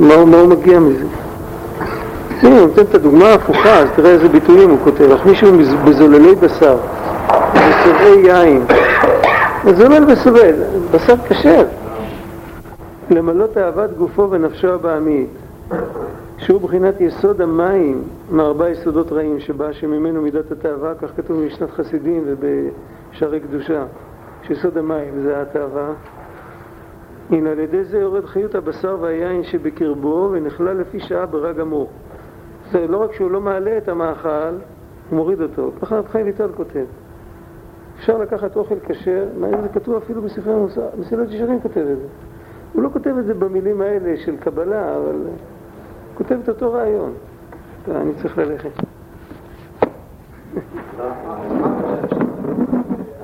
מה, 0.00 0.24
מה 0.24 0.36
הוא 0.36 0.48
מגיע 0.48 0.78
מזה? 0.78 1.04
הנה, 2.42 2.58
הוא 2.58 2.66
נותן 2.66 2.82
את 2.82 2.94
הדוגמה 2.94 3.28
ההפוכה, 3.28 3.78
אז 3.78 3.88
תראה 3.96 4.10
איזה 4.10 4.28
ביטויים 4.28 4.70
הוא 4.70 4.78
כותב. 4.84 5.10
אך 5.10 5.26
מישהו 5.26 5.52
בזוללי 5.84 6.34
בשר, 6.34 6.76
בסובעי 7.54 8.20
יין, 8.24 8.64
זולל 9.76 10.04
וסובל, 10.08 10.54
בשר 10.90 11.14
כשר. 11.28 11.64
למלא 13.10 13.44
תאוות 13.54 13.90
גופו 13.98 14.28
ונפשו 14.30 14.68
הבעמית, 14.68 15.28
שהוא 16.44 16.60
בחינת 16.60 17.00
יסוד 17.00 17.40
המים 17.40 18.02
מארבע 18.30 18.70
יסודות 18.70 19.12
רעים 19.12 19.40
שבא 19.40 19.72
שממנו 19.72 20.22
מידת 20.22 20.52
התאווה, 20.52 20.94
כך 20.94 21.16
כתוב 21.16 21.40
במשנת 21.40 21.70
חסידים 21.70 22.24
ובשערי 22.26 23.40
קדושה, 23.40 23.84
שיסוד 24.42 24.78
המים 24.78 25.20
זה 25.22 25.42
התאווה. 25.42 25.92
הנה 27.30 27.50
על 27.50 27.58
ידי 27.58 27.84
זה 27.84 27.98
יורד 27.98 28.24
חיות 28.24 28.54
הבשר 28.54 28.96
והיין 29.00 29.42
שבקרבו 29.42 30.28
ונכלל 30.32 30.76
לפי 30.76 31.00
שעה 31.00 31.26
ברע 31.26 31.52
גמור. 31.52 31.90
זה 32.72 32.86
לא 32.86 32.96
רק 32.96 33.12
שהוא 33.12 33.30
לא 33.30 33.40
מעלה 33.40 33.78
את 33.78 33.88
המאכל, 33.88 34.28
הוא 35.10 35.16
מוריד 35.16 35.40
אותו. 35.40 35.70
ככה 35.82 35.98
רב 35.98 36.08
חיים 36.08 36.26
ויטל 36.26 36.48
כותב. 36.56 36.84
אפשר 37.98 38.18
לקחת 38.18 38.56
אוכל 38.56 38.78
כשר, 38.86 39.24
זה 39.62 39.68
כתוב 39.74 39.94
אפילו 39.94 40.22
בספרי 40.22 40.52
המוסר, 40.52 40.88
מסילת 40.98 41.28
ישרים 41.30 41.60
כותב 41.60 41.80
את 41.80 41.98
זה. 41.98 42.06
הוא 42.72 42.82
לא 42.82 42.88
כותב 42.92 43.14
את 43.18 43.24
זה 43.24 43.34
במילים 43.34 43.80
האלה 43.80 44.16
של 44.16 44.36
קבלה, 44.36 44.96
אבל 44.96 45.16
כותב 46.14 46.36
את 46.42 46.48
אותו 46.48 46.72
רעיון. 46.72 47.12
אני 47.90 48.12
צריך 48.22 48.38
ללכת. 48.38 48.70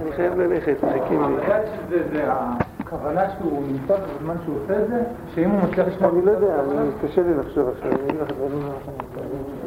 אני 0.03 0.13
חייב 0.17 0.41
ללכת, 0.41 0.77
מחכים 0.85 1.23
לי. 1.23 2.23
הכוונה 2.79 3.23
שהוא 3.39 3.63
נמצא 3.67 3.95
בזמן 3.97 4.35
שהוא 4.45 4.57
עושה 4.65 4.83
את 4.83 4.89
זה, 4.89 5.03
שאם 5.35 5.51
הוא 5.51 5.61
מצליח 5.63 5.87
לשמוע... 5.89 6.11
אני 6.11 6.25
לא 6.25 6.31
יודע, 6.31 6.63
קשה 7.03 7.23
לי 7.23 7.35
לחשוב 7.35 7.69
עכשיו, 7.69 7.93
אני 7.93 8.03
אגיד 8.03 8.21
לך 8.21 8.31
דברים 8.31 8.61
לא 8.63 8.69
נכונים. 8.81 9.51